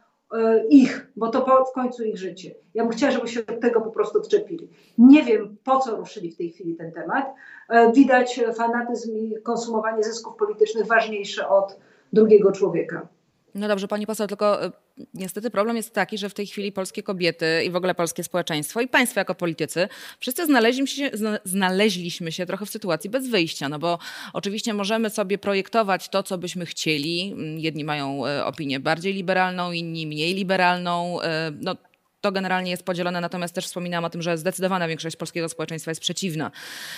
ich, 0.68 1.06
bo 1.16 1.28
to 1.28 1.64
w 1.64 1.72
końcu 1.72 2.04
ich 2.04 2.18
życie. 2.18 2.54
Ja 2.74 2.82
bym 2.82 2.92
chciała, 2.92 3.12
żeby 3.12 3.28
się 3.28 3.40
od 3.40 3.60
tego 3.60 3.80
po 3.80 3.90
prostu 3.90 4.18
odczepili. 4.18 4.68
Nie 4.98 5.24
wiem, 5.24 5.56
po 5.64 5.78
co 5.78 5.96
ruszyli 5.96 6.30
w 6.30 6.36
tej 6.36 6.50
chwili 6.50 6.76
ten 6.76 6.92
temat. 6.92 7.34
E, 7.68 7.92
Widać 7.92 8.40
fanatyzm 8.56 9.16
i 9.16 9.42
konsumowanie 9.42 10.02
zysków 10.02 10.36
politycznych 10.36 10.86
ważniejsze 10.86 11.48
od 11.48 11.78
drugiego 12.12 12.52
człowieka. 12.52 13.08
No 13.54 13.68
dobrze, 13.68 13.88
pani 13.88 14.06
poseł, 14.06 14.26
tylko 14.26 14.64
y, 14.66 14.70
niestety 15.14 15.50
problem 15.50 15.76
jest 15.76 15.94
taki, 15.94 16.18
że 16.18 16.28
w 16.28 16.34
tej 16.34 16.46
chwili 16.46 16.72
polskie 16.72 17.02
kobiety 17.02 17.64
i 17.64 17.70
w 17.70 17.76
ogóle 17.76 17.94
polskie 17.94 18.24
społeczeństwo 18.24 18.80
i 18.80 18.88
państwo 18.88 19.20
jako 19.20 19.34
politycy, 19.34 19.88
wszyscy 20.18 20.46
znaleźliśmy 20.46 20.86
się, 20.86 21.10
zna, 21.12 21.38
znaleźliśmy 21.44 22.32
się 22.32 22.46
trochę 22.46 22.66
w 22.66 22.70
sytuacji 22.70 23.10
bez 23.10 23.28
wyjścia, 23.28 23.68
no 23.68 23.78
bo 23.78 23.98
oczywiście 24.32 24.74
możemy 24.74 25.10
sobie 25.10 25.38
projektować 25.38 26.08
to, 26.08 26.22
co 26.22 26.38
byśmy 26.38 26.66
chcieli. 26.66 27.32
Mm, 27.32 27.58
Jedni 27.58 27.84
mają 27.84 28.26
e, 28.26 28.44
opinię 28.44 28.80
bardziej 28.80 29.14
liberalną, 29.14 29.72
inni 29.72 30.06
mniej 30.06 30.34
liberalną. 30.34 31.20
e, 31.22 31.52
No, 31.60 31.76
to 32.20 32.32
generalnie 32.32 32.70
jest 32.70 32.82
podzielone, 32.82 33.20
natomiast 33.20 33.54
też 33.54 33.66
wspominałam 33.66 34.04
o 34.04 34.10
tym, 34.10 34.22
że 34.22 34.38
zdecydowana 34.38 34.88
większość 34.88 35.16
polskiego 35.16 35.48
społeczeństwa 35.48 35.90
jest 35.90 36.00
przeciwna 36.00 36.50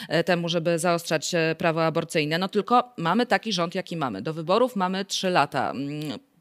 e, 0.08 0.24
temu, 0.24 0.48
żeby 0.48 0.78
zaostrzać 0.78 1.34
e, 1.34 1.54
prawo 1.58 1.84
aborcyjne. 1.84 2.38
No 2.38 2.48
tylko 2.48 2.92
mamy 2.96 3.26
taki 3.26 3.52
rząd, 3.52 3.74
jaki 3.74 3.96
mamy. 3.96 4.22
Do 4.22 4.34
wyborów 4.34 4.76
mamy 4.76 5.04
trzy 5.04 5.30
lata. 5.30 5.72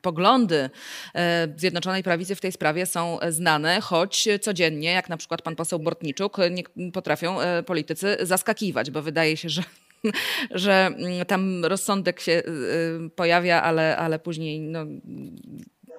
Poglądy 0.02 0.70
e, 1.16 1.48
Zjednoczonej 1.58 2.04
Prawicy 2.04 2.36
w 2.36 2.42
tej 2.42 2.52
sprawie 2.52 2.86
są 2.86 3.20
znane, 3.30 3.82
choć 3.82 4.28
codziennie, 4.42 4.92
jak 4.92 5.10
na 5.10 5.18
przykład 5.18 5.42
pan 5.42 5.56
poseł 5.56 5.80
Bortniczuk, 5.80 6.38
potrafią 6.94 7.42
e, 7.42 7.64
politycy 7.64 8.18
zaskakiwać, 8.22 8.92
bo 8.92 9.02
wydaje 9.02 9.38
się, 9.38 9.50
że 9.50 9.64
że 10.52 10.90
mm, 10.98 11.26
tam 11.26 11.66
rozsądek 11.66 12.20
się 12.20 12.32
y, 12.32 13.10
pojawia, 13.16 13.62
ale, 13.62 13.98
ale 13.98 14.20
później 14.20 14.60
no, 14.60 14.86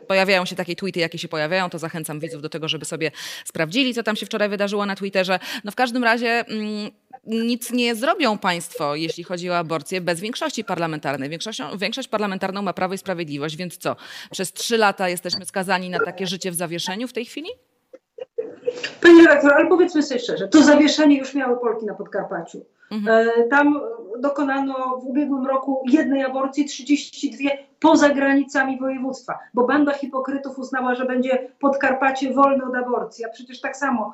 pojawiają 0.07 0.45
się 0.45 0.57
takie 0.57 0.77
tweety, 0.77 1.01
jakie 1.01 1.19
się 1.19 1.29
pojawiają, 1.29 1.71
to 1.71 1.79
zachęcam 1.79 2.21
widzów 2.21 2.43
do 2.43 2.49
tego, 2.49 2.69
żeby 2.69 2.85
sobie 2.85 3.11
sprawdzili, 3.45 3.95
co 3.95 4.03
tam 4.03 4.17
się 4.17 4.27
wczoraj 4.27 4.49
wydarzyło 4.49 4.87
na 4.87 4.97
Twitterze. 4.97 5.38
No 5.65 5.71
w 5.73 5.75
każdym 5.75 6.05
razie 6.05 6.29
mm, 6.29 6.91
nic 7.27 7.73
nie 7.73 7.95
zrobią 7.95 8.39
państwo, 8.39 8.95
jeśli 8.95 9.25
chodzi 9.25 9.51
o 9.51 9.59
aborcję, 9.59 10.01
bez 10.01 10.21
większości 10.21 10.65
parlamentarnej. 10.65 11.29
Większością, 11.29 11.65
większość 11.79 12.09
parlamentarną 12.09 12.63
ma 12.63 12.73
Prawo 12.73 12.95
i 12.95 12.99
Sprawiedliwość, 12.99 13.57
więc 13.57 13.79
co? 13.79 13.97
Przez 14.31 14.53
trzy 14.53 14.79
lata 14.79 15.09
jesteśmy 15.09 15.45
skazani 15.45 15.91
na 15.91 15.99
takie 15.99 16.27
życie 16.27 16.51
w 16.51 16.55
zawieszeniu 16.55 17.09
w 17.09 17.13
tej 17.13 17.25
chwili? 17.25 17.49
Pani 19.03 19.23
redaktor, 19.23 19.53
ale 19.53 19.67
powiedzmy 19.67 20.03
sobie 20.03 20.21
szczerze, 20.21 20.49
to 20.49 20.63
zawieszenie 20.63 21.19
już 21.19 21.35
miały 21.35 21.61
Polki 21.61 21.87
na 21.87 21.95
Podkarpaciu. 21.95 22.65
Mhm. 22.91 23.29
E, 23.29 23.49
Tam 23.49 23.81
dokonano 24.19 25.01
w 25.03 25.07
ubiegłym 25.07 25.47
roku 25.47 25.85
jednej 25.91 26.25
aborcji, 26.25 26.65
32 26.65 27.51
poza 27.81 28.09
granicami 28.09 28.79
województwa, 28.79 29.39
bo 29.55 29.67
banda 29.67 29.93
hipokrytów 29.93 30.59
uznała, 30.59 30.95
że 30.95 31.05
będzie 31.05 31.51
Podkarpacie 31.61 32.33
wolne 32.33 32.65
od 32.65 32.75
aborcji, 32.75 33.25
a 33.25 33.29
przecież 33.29 33.61
tak 33.61 33.77
samo 33.77 34.13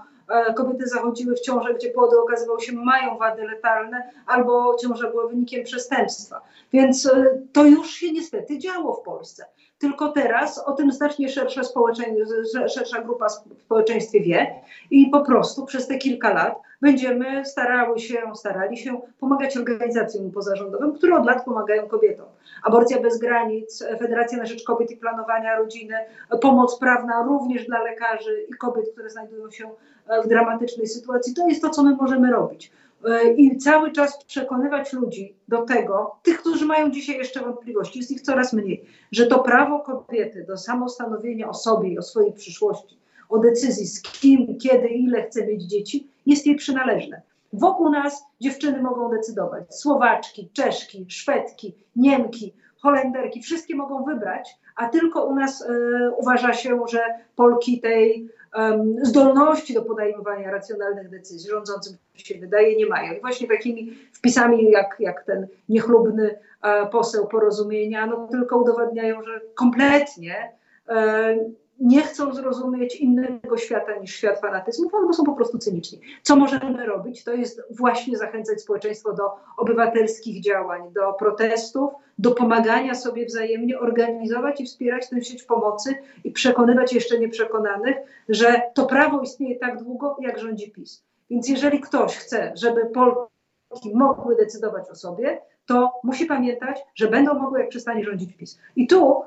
kobiety 0.57 0.87
zachodziły 0.87 1.37
w 1.37 1.41
ciążę, 1.41 1.75
gdzie 1.75 1.91
płody 1.91 2.21
okazywało 2.21 2.61
się 2.61 2.73
mają 2.73 3.19
wady 3.19 3.45
letalne, 3.45 4.11
albo 4.27 4.77
ciąża 4.83 5.11
była 5.11 5.27
wynikiem 5.27 5.65
przestępstwa. 5.65 6.41
Więc 6.73 7.07
e, 7.07 7.41
to 7.53 7.65
już 7.65 7.91
się 7.91 8.13
niestety 8.13 8.59
działo 8.59 8.95
w 8.95 9.03
Polsce. 9.03 9.45
Tylko 9.79 10.09
teraz 10.09 10.59
o 10.59 10.73
tym 10.73 10.93
znacznie 10.93 11.29
szersza, 11.29 11.63
społecze- 11.63 12.69
szersza 12.69 13.03
grupa 13.03 13.27
w 13.29 13.63
społeczeństwie 13.65 14.21
wie 14.21 14.61
i 14.91 15.11
po 15.11 15.21
prostu 15.21 15.67
przez 15.67 15.87
te 15.87 15.99
kilka 15.99 16.33
lat 16.33 16.68
będziemy 16.81 17.45
starały 17.45 17.99
się, 17.99 18.19
starali 18.35 18.77
się 18.77 19.01
pomagać 19.21 19.57
organizacjom 19.57 20.31
pozarządowym, 20.31 20.93
które 20.93 21.17
od 21.17 21.27
lat 21.27 21.45
pomagają 21.45 21.89
kobietom. 21.89 22.27
Aborcja 22.65 23.01
bez 23.01 23.19
granic, 23.19 23.85
Federacja 23.99 24.39
na 24.39 24.47
rzecz 24.47 24.65
kobiet 24.65 24.91
i 24.91 24.97
planowania 24.97 25.57
rodziny, 25.57 25.95
pomoc 26.41 26.79
prawna 26.79 27.23
również 27.23 27.67
dla 27.67 27.83
lekarzy 27.83 28.47
i 28.49 28.53
kobiet, 28.53 28.93
które 28.93 29.11
znajdują 29.11 29.51
się 29.51 29.71
e, 30.09 30.23
w 30.23 30.29
dramatycznej 30.29 30.87
sytuacji. 30.87 31.35
To 31.35 31.49
jest 31.49 31.63
to, 31.63 31.71
co 31.71 31.83
my 31.83 31.97
możemy 31.97 32.33
robić. 32.33 32.73
E, 33.05 33.33
I 33.33 33.59
cały 33.59 33.93
czas 33.93 34.25
przekonywać 34.25 34.93
ludzi 34.93 35.35
do 35.49 35.63
tego, 35.63 36.17
tych, 36.23 36.41
którzy 36.41 36.67
mają 36.67 36.91
dzisiaj 36.91 37.17
jeszcze 37.17 37.41
wątpliwości, 37.41 37.99
jest 37.99 38.11
ich 38.11 38.21
coraz 38.21 38.53
mniej, 38.53 38.85
że 39.13 39.27
to 39.27 39.39
prawo 39.39 39.81
kobiety 39.81 40.45
do 40.45 40.57
samostanowienia 40.57 41.49
o 41.49 41.55
sobie 41.55 41.89
i 41.89 41.99
o 41.99 42.03
swojej 42.03 42.33
przyszłości, 42.33 42.99
o 43.29 43.39
decyzji 43.39 43.87
z 43.87 44.03
kim, 44.03 44.59
kiedy, 44.59 44.89
ile 44.89 45.23
chce 45.23 45.47
mieć 45.47 45.63
dzieci, 45.63 46.09
jest 46.29 46.47
jej 46.47 46.57
przynależne. 46.57 47.23
Wokół 47.53 47.91
nas 47.91 48.25
dziewczyny 48.41 48.83
mogą 48.83 49.11
decydować. 49.11 49.75
Słowaczki, 49.75 50.51
Czeszki, 50.53 51.07
Szwedki, 51.09 51.75
Niemki, 51.97 52.55
Holenderki, 52.83 53.43
wszystkie 53.43 53.75
mogą 53.75 54.05
wybrać, 54.05 54.57
a 54.77 54.89
tylko 54.89 55.25
u 55.25 55.35
nas 55.35 55.63
e, 55.63 56.11
uważa 56.11 56.53
się, 56.53 56.81
że 56.89 57.01
Polki 57.37 57.81
tej 57.81 58.29
em, 58.55 58.97
zdolności 59.03 59.75
do 59.75 59.83
podejmowania 59.83 60.51
racjonalnych 60.51 61.11
decyzji 61.11 61.51
rządzącym 61.51 61.97
się 62.15 62.39
wydaje 62.39 62.77
nie 62.77 62.87
mają. 62.87 63.13
I 63.13 63.21
właśnie 63.21 63.49
takimi 63.49 63.95
wpisami 64.13 64.71
jak, 64.71 64.97
jak 65.01 65.25
ten 65.25 65.47
niechlubny 65.69 66.39
e, 66.63 66.87
poseł 66.87 67.27
porozumienia, 67.27 68.07
no 68.07 68.29
tylko 68.31 68.59
udowadniają, 68.59 69.23
że 69.23 69.41
kompletnie 69.55 70.53
e, 70.89 71.37
nie 71.81 72.03
chcą 72.03 72.35
zrozumieć 72.35 72.97
innego 72.97 73.57
świata 73.57 73.97
niż 73.97 74.15
świat 74.15 74.41
fanatyzmów, 74.41 74.95
albo 74.95 75.13
są 75.13 75.25
po 75.25 75.33
prostu 75.33 75.59
cyniczni. 75.59 76.01
Co 76.23 76.37
możemy 76.37 76.87
robić? 76.87 77.25
To 77.25 77.33
jest 77.33 77.63
właśnie 77.71 78.17
zachęcać 78.17 78.61
społeczeństwo 78.61 79.13
do 79.13 79.31
obywatelskich 79.57 80.43
działań, 80.43 80.93
do 80.93 81.13
protestów, 81.13 81.91
do 82.19 82.31
pomagania 82.31 82.95
sobie 82.95 83.27
wzajemnie, 83.27 83.79
organizować 83.81 84.61
i 84.61 84.65
wspierać 84.65 85.09
tę 85.09 85.25
sieć 85.25 85.43
pomocy 85.43 85.95
i 86.25 86.31
przekonywać 86.31 86.93
jeszcze 86.93 87.19
nieprzekonanych, 87.19 87.97
że 88.29 88.63
to 88.75 88.87
prawo 88.87 89.21
istnieje 89.21 89.59
tak 89.59 89.83
długo, 89.83 90.17
jak 90.21 90.39
rządzi 90.39 90.71
PiS. 90.71 91.05
Więc 91.31 91.49
jeżeli 91.49 91.81
ktoś 91.81 92.17
chce, 92.17 92.53
żeby 92.55 92.87
Polki 92.87 93.95
mogły 93.95 94.37
decydować 94.37 94.91
o 94.91 94.95
sobie, 94.95 95.41
to 95.67 95.93
musi 96.05 96.27
pamiętać, 96.27 96.81
że 96.95 97.09
będą 97.09 97.35
mogły, 97.35 97.61
jak 97.61 97.69
przestanie 97.69 98.05
rządzić 98.05 98.37
PiS. 98.37 98.59
I 98.77 98.87
tu 98.87 99.23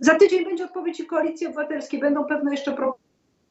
za 0.00 0.14
tydzień 0.14 0.44
będzie 0.44 0.64
odpowiedź 0.64 1.00
i 1.00 1.06
Koalicji 1.06 1.46
Obywatelskiej. 1.46 2.00
Będą 2.00 2.24
pewne 2.24 2.50
jeszcze 2.50 2.76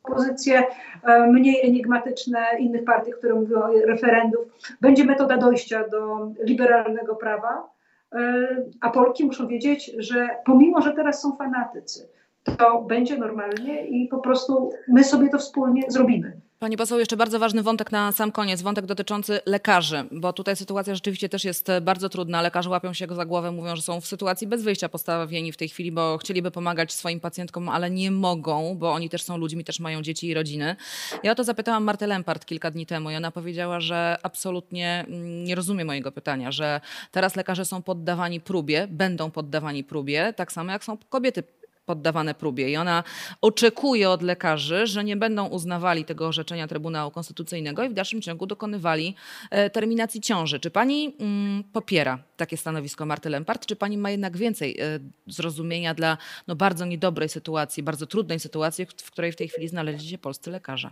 propozycje 0.03 0.63
e, 1.03 1.27
mniej 1.27 1.67
enigmatyczne 1.67 2.45
innych 2.59 2.83
partii, 2.83 3.11
które 3.11 3.33
mówią 3.33 3.61
o 3.61 3.71
referendum. 3.85 4.41
Będzie 4.81 5.05
metoda 5.05 5.37
dojścia 5.37 5.87
do 5.89 6.31
liberalnego 6.43 7.15
prawa, 7.15 7.69
e, 8.15 8.47
a 8.81 8.89
Polki 8.89 9.25
muszą 9.25 9.47
wiedzieć, 9.47 9.91
że 9.97 10.29
pomimo, 10.45 10.81
że 10.81 10.93
teraz 10.93 11.21
są 11.21 11.35
fanatycy, 11.35 12.09
to 12.57 12.81
będzie 12.81 13.17
normalnie 13.17 13.87
i 13.87 14.07
po 14.07 14.17
prostu 14.17 14.71
my 14.87 15.03
sobie 15.03 15.29
to 15.29 15.37
wspólnie 15.37 15.83
zrobimy. 15.87 16.33
Pani 16.63 16.77
poseł, 16.77 16.99
jeszcze 16.99 17.17
bardzo 17.17 17.39
ważny 17.39 17.63
wątek 17.63 17.91
na 17.91 18.11
sam 18.11 18.31
koniec, 18.31 18.61
wątek 18.61 18.85
dotyczący 18.85 19.39
lekarzy, 19.45 20.05
bo 20.11 20.33
tutaj 20.33 20.55
sytuacja 20.55 20.95
rzeczywiście 20.95 21.29
też 21.29 21.45
jest 21.45 21.67
bardzo 21.81 22.09
trudna. 22.09 22.41
Lekarze 22.41 22.69
łapią 22.69 22.93
się 22.93 23.07
za 23.11 23.25
głowę, 23.25 23.51
mówią, 23.51 23.75
że 23.75 23.81
są 23.81 24.01
w 24.01 24.07
sytuacji 24.07 24.47
bez 24.47 24.63
wyjścia 24.63 24.89
postawieni 24.89 25.51
w 25.51 25.57
tej 25.57 25.69
chwili, 25.69 25.91
bo 25.91 26.17
chcieliby 26.17 26.51
pomagać 26.51 26.93
swoim 26.93 27.19
pacjentkom, 27.19 27.69
ale 27.69 27.89
nie 27.89 28.11
mogą, 28.11 28.75
bo 28.75 28.93
oni 28.93 29.09
też 29.09 29.23
są 29.23 29.37
ludźmi, 29.37 29.63
też 29.63 29.79
mają 29.79 30.01
dzieci 30.01 30.27
i 30.27 30.33
rodziny. 30.33 30.75
Ja 31.23 31.31
o 31.31 31.35
to 31.35 31.43
zapytałam 31.43 31.83
Martę 31.83 32.07
Lempart 32.07 32.45
kilka 32.45 32.71
dni 32.71 32.85
temu 32.85 33.11
i 33.11 33.15
ona 33.15 33.31
powiedziała, 33.31 33.79
że 33.79 34.17
absolutnie 34.23 35.05
mm, 35.07 35.43
nie 35.43 35.55
rozumie 35.55 35.85
mojego 35.85 36.11
pytania, 36.11 36.51
że 36.51 36.81
teraz 37.11 37.35
lekarze 37.35 37.65
są 37.65 37.81
poddawani 37.81 38.39
próbie, 38.41 38.87
będą 38.91 39.31
poddawani 39.31 39.83
próbie, 39.83 40.33
tak 40.35 40.51
samo 40.51 40.71
jak 40.71 40.83
są 40.83 40.97
kobiety 41.09 41.43
poddawane 41.85 42.33
próbie. 42.35 42.69
I 42.69 42.77
ona 42.77 43.03
oczekuje 43.41 44.09
od 44.09 44.21
lekarzy, 44.21 44.87
że 44.87 45.03
nie 45.03 45.17
będą 45.17 45.47
uznawali 45.47 46.05
tego 46.05 46.27
orzeczenia 46.27 46.67
Trybunału 46.67 47.11
Konstytucyjnego 47.11 47.83
i 47.83 47.89
w 47.89 47.93
dalszym 47.93 48.21
ciągu 48.21 48.45
dokonywali 48.45 49.15
e, 49.49 49.69
terminacji 49.69 50.21
ciąży. 50.21 50.59
Czy 50.59 50.71
pani 50.71 51.15
mm, 51.19 51.63
popiera 51.63 52.19
takie 52.37 52.57
stanowisko 52.57 53.05
Marty 53.05 53.29
Lempart, 53.29 53.65
czy 53.65 53.75
pani 53.75 53.97
ma 53.97 54.11
jednak 54.11 54.37
więcej 54.37 54.79
e, 54.79 54.99
zrozumienia 55.27 55.93
dla 55.93 56.17
no, 56.47 56.55
bardzo 56.55 56.85
niedobrej 56.85 57.29
sytuacji, 57.29 57.83
bardzo 57.83 58.05
trudnej 58.07 58.39
sytuacji, 58.39 58.85
w 58.85 59.11
której 59.11 59.31
w 59.31 59.35
tej 59.35 59.47
chwili 59.47 59.67
znaleźli 59.67 60.09
się 60.09 60.17
polscy 60.17 60.51
lekarze? 60.51 60.91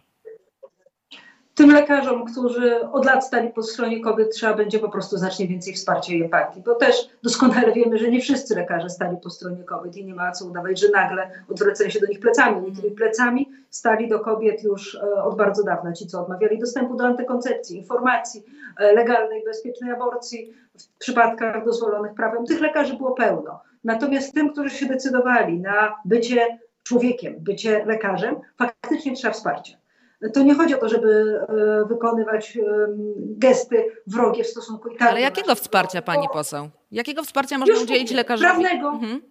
Tym 1.55 1.73
lekarzom, 1.73 2.25
którzy 2.25 2.89
od 2.91 3.05
lat 3.05 3.25
stali 3.25 3.49
po 3.49 3.63
stronie 3.63 3.99
kobiet, 3.99 4.33
trzeba 4.33 4.53
będzie 4.53 4.79
po 4.79 4.89
prostu 4.89 5.17
znacznie 5.17 5.47
więcej 5.47 5.73
wsparcia 5.73 6.13
i 6.13 6.23
empatii, 6.23 6.61
bo 6.61 6.75
też 6.75 7.09
doskonale 7.23 7.73
wiemy, 7.73 7.97
że 7.97 8.11
nie 8.11 8.21
wszyscy 8.21 8.55
lekarze 8.55 8.89
stali 8.89 9.17
po 9.17 9.29
stronie 9.29 9.63
kobiet 9.63 9.97
i 9.97 10.05
nie 10.05 10.15
ma 10.15 10.31
co 10.31 10.45
udawać, 10.45 10.79
że 10.79 10.89
nagle 10.89 11.31
odwracają 11.49 11.89
się 11.89 11.99
do 11.99 12.07
nich 12.07 12.19
plecami. 12.19 12.61
Niektórymi 12.61 12.95
plecami 12.95 13.49
stali 13.69 14.09
do 14.09 14.19
kobiet 14.19 14.63
już 14.63 14.95
e, 14.95 15.23
od 15.23 15.37
bardzo 15.37 15.63
dawna, 15.63 15.93
ci 15.93 16.07
co 16.07 16.21
odmawiali 16.21 16.59
dostępu 16.59 16.95
do 16.95 17.03
antykoncepcji, 17.03 17.77
informacji, 17.77 18.43
e, 18.79 18.93
legalnej, 18.93 19.43
bezpiecznej 19.45 19.91
aborcji 19.91 20.53
w 20.79 20.97
przypadkach 20.97 21.65
dozwolonych 21.65 22.13
prawem. 22.13 22.45
Tych 22.45 22.61
lekarzy 22.61 22.97
było 22.97 23.11
pełno. 23.11 23.61
Natomiast 23.83 24.33
tym, 24.33 24.49
którzy 24.49 24.69
się 24.69 24.85
decydowali 24.85 25.59
na 25.59 25.95
bycie 26.05 26.59
człowiekiem, 26.83 27.35
bycie 27.39 27.85
lekarzem, 27.85 28.35
faktycznie 28.57 29.15
trzeba 29.15 29.33
wsparcia 29.33 29.80
to 30.29 30.43
nie 30.43 30.55
chodzi 30.55 30.75
o 30.75 30.77
to, 30.77 30.89
żeby 30.89 31.39
e, 31.49 31.85
wykonywać 31.85 32.57
gesty 33.19 33.85
wrogie 34.07 34.43
w 34.43 34.47
stosunku 34.47 34.89
i 34.89 34.97
tak. 34.97 35.09
Ale 35.09 35.21
jakiego 35.21 35.55
wsparcia 35.55 36.01
pani 36.01 36.27
poseł? 36.33 36.69
Jakiego 36.91 37.23
wsparcia 37.23 37.57
można 37.57 37.73
Już 37.73 37.83
udzielić 37.83 38.11
lekarzowi? 38.11 38.49
Prawnego. 38.49 38.89
Mhm. 38.89 39.21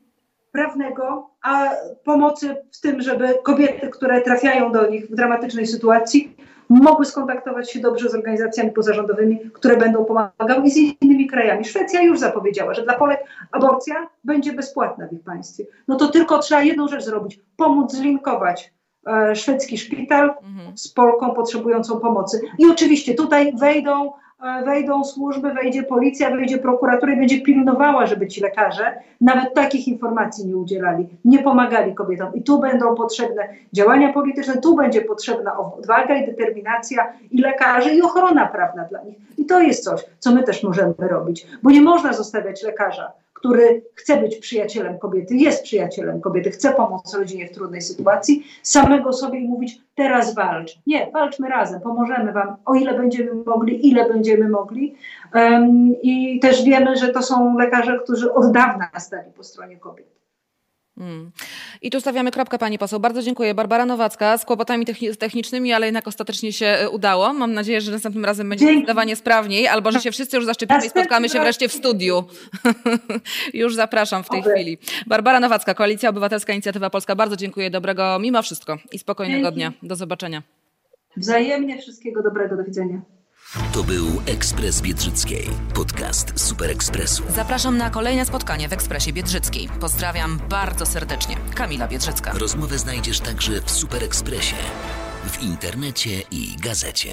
Prawnego, 0.53 1.31
a 1.43 1.71
pomocy 2.05 2.57
w 2.73 2.81
tym, 2.81 3.03
żeby 3.03 3.35
kobiety, 3.43 3.89
które 3.89 4.21
trafiają 4.21 4.73
do 4.73 4.91
nich 4.91 5.07
w 5.07 5.15
dramatycznej 5.15 5.67
sytuacji, 5.67 6.37
mogły 6.69 7.05
skontaktować 7.05 7.73
się 7.73 7.81
dobrze 7.81 8.09
z 8.09 8.15
organizacjami 8.15 8.71
pozarządowymi, 8.71 9.41
które 9.53 9.77
będą 9.77 10.05
pomagały 10.05 10.63
i 10.65 10.71
z 10.71 10.77
innymi 10.77 11.27
krajami. 11.27 11.65
Szwecja 11.65 12.03
już 12.03 12.19
zapowiedziała, 12.19 12.75
że 12.75 12.83
dla 12.83 12.95
Polek 12.95 13.25
aborcja 13.53 14.09
będzie 14.25 14.53
bezpłatna 14.53 15.07
w 15.07 15.13
ich 15.13 15.23
państwie. 15.23 15.65
No 15.89 15.97
to 15.97 16.09
tylko 16.09 16.39
trzeba 16.39 16.63
jedną 16.63 16.89
rzecz 16.89 17.05
zrobić: 17.05 17.41
pomóc 17.57 17.93
zlinkować 17.93 18.73
E, 18.75 18.80
szwedzki 19.35 19.79
szpital 19.79 20.35
mhm. 20.43 20.79
z 20.79 20.89
Polką 20.89 21.31
potrzebującą 21.31 22.01
pomocy. 22.01 22.41
I 22.59 22.67
oczywiście 22.71 23.15
tutaj 23.15 23.53
wejdą, 23.57 24.13
e, 24.43 24.65
wejdą 24.65 25.05
służby, 25.05 25.55
wejdzie 25.55 25.83
policja, 25.83 26.31
wejdzie 26.31 26.59
prokuratura 26.59 27.13
i 27.13 27.17
będzie 27.17 27.41
pilnowała, 27.41 28.07
żeby 28.07 28.27
ci 28.27 28.41
lekarze 28.41 28.95
nawet 29.21 29.55
takich 29.55 29.89
informacji 29.89 30.47
nie 30.47 30.57
udzielali, 30.57 31.09
nie 31.25 31.39
pomagali 31.39 31.95
kobietom. 31.95 32.35
I 32.35 32.43
tu 32.43 32.61
będą 32.61 32.95
potrzebne 32.95 33.49
działania 33.73 34.13
polityczne, 34.13 34.61
tu 34.61 34.77
będzie 34.77 35.01
potrzebna 35.01 35.59
odwaga 35.59 36.17
i 36.17 36.27
determinacja 36.27 37.13
i 37.31 37.39
lekarzy, 37.39 37.91
i 37.91 38.03
ochrona 38.03 38.47
prawna 38.47 38.85
dla 38.85 39.03
nich. 39.03 39.17
I 39.39 39.47
to 39.47 39.61
jest 39.61 39.85
coś, 39.85 40.05
co 40.19 40.35
my 40.35 40.43
też 40.43 40.63
możemy 40.63 40.95
robić, 40.99 41.47
bo 41.63 41.71
nie 41.71 41.83
można 41.83 42.13
zostawiać 42.13 42.63
lekarza 42.63 43.13
który 43.41 43.83
chce 43.95 44.17
być 44.17 44.37
przyjacielem 44.37 44.99
kobiety, 44.99 45.35
jest 45.35 45.63
przyjacielem 45.63 46.21
kobiety, 46.21 46.51
chce 46.51 46.73
pomóc 46.73 47.15
rodzinie 47.15 47.49
w 47.49 47.53
trudnej 47.53 47.83
sytuacji, 47.83 48.45
samego 48.63 49.13
sobie 49.13 49.39
i 49.39 49.49
mówić, 49.49 49.81
teraz 49.95 50.35
walcz. 50.35 50.79
Nie, 50.87 51.11
walczmy 51.13 51.49
razem, 51.49 51.81
pomożemy 51.81 52.33
Wam, 52.33 52.57
o 52.65 52.75
ile 52.75 52.95
będziemy 52.95 53.35
mogli, 53.47 53.89
ile 53.89 54.09
będziemy 54.09 54.49
mogli. 54.49 54.95
Um, 55.35 55.95
I 56.03 56.41
też 56.41 56.65
wiemy, 56.65 56.97
że 56.97 57.09
to 57.09 57.23
są 57.23 57.59
lekarze, 57.59 57.99
którzy 58.05 58.33
od 58.33 58.53
dawna 58.53 58.91
stali 58.99 59.33
po 59.37 59.45
stronie 59.45 59.77
kobiet. 59.77 60.20
Hmm. 61.01 61.31
I 61.83 61.91
tu 61.91 62.01
stawiamy 62.01 62.31
kropkę, 62.31 62.59
pani 62.59 62.79
poseł. 62.79 63.01
Bardzo 63.01 63.23
dziękuję. 63.23 63.55
Barbara 63.55 63.87
Nowacka 63.87 64.39
z 64.39 64.45
kłopotami 64.45 64.87
technicznymi, 65.19 65.73
ale 65.73 65.87
jednak 65.87 66.09
ostatecznie 66.09 66.53
się 66.53 66.67
e, 66.67 66.91
udało. 66.91 67.33
Mam 67.33 67.53
nadzieję, 67.55 67.81
że 67.81 67.93
następnym 67.93 68.25
razem 68.25 68.49
będzie 68.49 68.65
Dzięki. 68.65 68.79
zdecydowanie 68.79 69.17
sprawniej, 69.17 69.69
albo 69.69 69.93
że 69.93 70.01
się 70.01 70.11
wszyscy 70.13 70.37
już 70.37 70.47
zaszczepimy 70.47 70.87
i 70.87 70.89
spotkamy 70.89 71.29
się 71.29 71.41
wreszcie 71.41 71.69
w 71.69 71.73
studiu. 71.73 72.25
już 73.55 73.75
zapraszam 73.75 74.25
w 74.25 74.29
tej 74.29 74.43
chwili. 74.43 74.79
Barbara 75.07 75.41
Nowacka, 75.41 75.75
Koalicja 75.75 76.11
Obywatelska, 76.11 76.53
Inicjatywa 76.53 76.91
Polska. 76.91 77.17
Bardzo 77.17 77.37
dziękuję. 77.37 77.71
Dobrego 77.71 78.19
mimo 78.19 78.43
wszystko 78.43 78.79
i 78.93 78.99
spokojnego 78.99 79.43
Dzięki. 79.43 79.55
dnia. 79.55 79.73
Do 79.83 79.97
zobaczenia. 79.97 80.43
Wzajemnie 81.17 81.79
wszystkiego 81.79 82.23
dobrego. 82.23 82.57
Do 82.57 82.65
widzenia. 82.65 83.20
To 83.73 83.85
był 83.85 84.07
Ekspres 84.27 84.81
Biedrzyckiej, 84.81 85.51
podcast 85.75 86.41
Super 86.41 86.71
Ekspresu. 86.71 87.23
Zapraszam 87.35 87.77
na 87.77 87.91
kolejne 87.91 88.27
spotkanie 88.27 88.69
w 88.69 88.73
Ekspresie 88.73 89.13
Biedrzyckiej. 89.13 89.69
Pozdrawiam 89.81 90.41
bardzo 90.49 90.87
serdecznie. 90.87 91.37
Kamila 91.55 91.89
Biedrzycka. 91.89 92.33
Rozmowę 92.33 92.79
znajdziesz 92.79 93.21
także 93.21 93.61
w 93.61 93.71
Super 93.71 94.05
Ekspresie, 94.05 94.57
w 95.27 95.43
internecie 95.43 96.11
i 96.31 96.57
gazecie. 96.57 97.11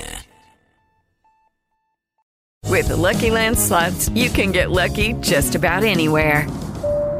With 2.63 2.87
the 2.87 2.95
Lucky 2.95 3.31
Land 3.31 3.59
slots, 3.59 4.09
you 4.15 4.29
can 4.35 4.51
get 4.51 4.67
lucky 4.67 5.15
just 5.35 5.55
about 5.55 5.83
anywhere. 5.83 6.66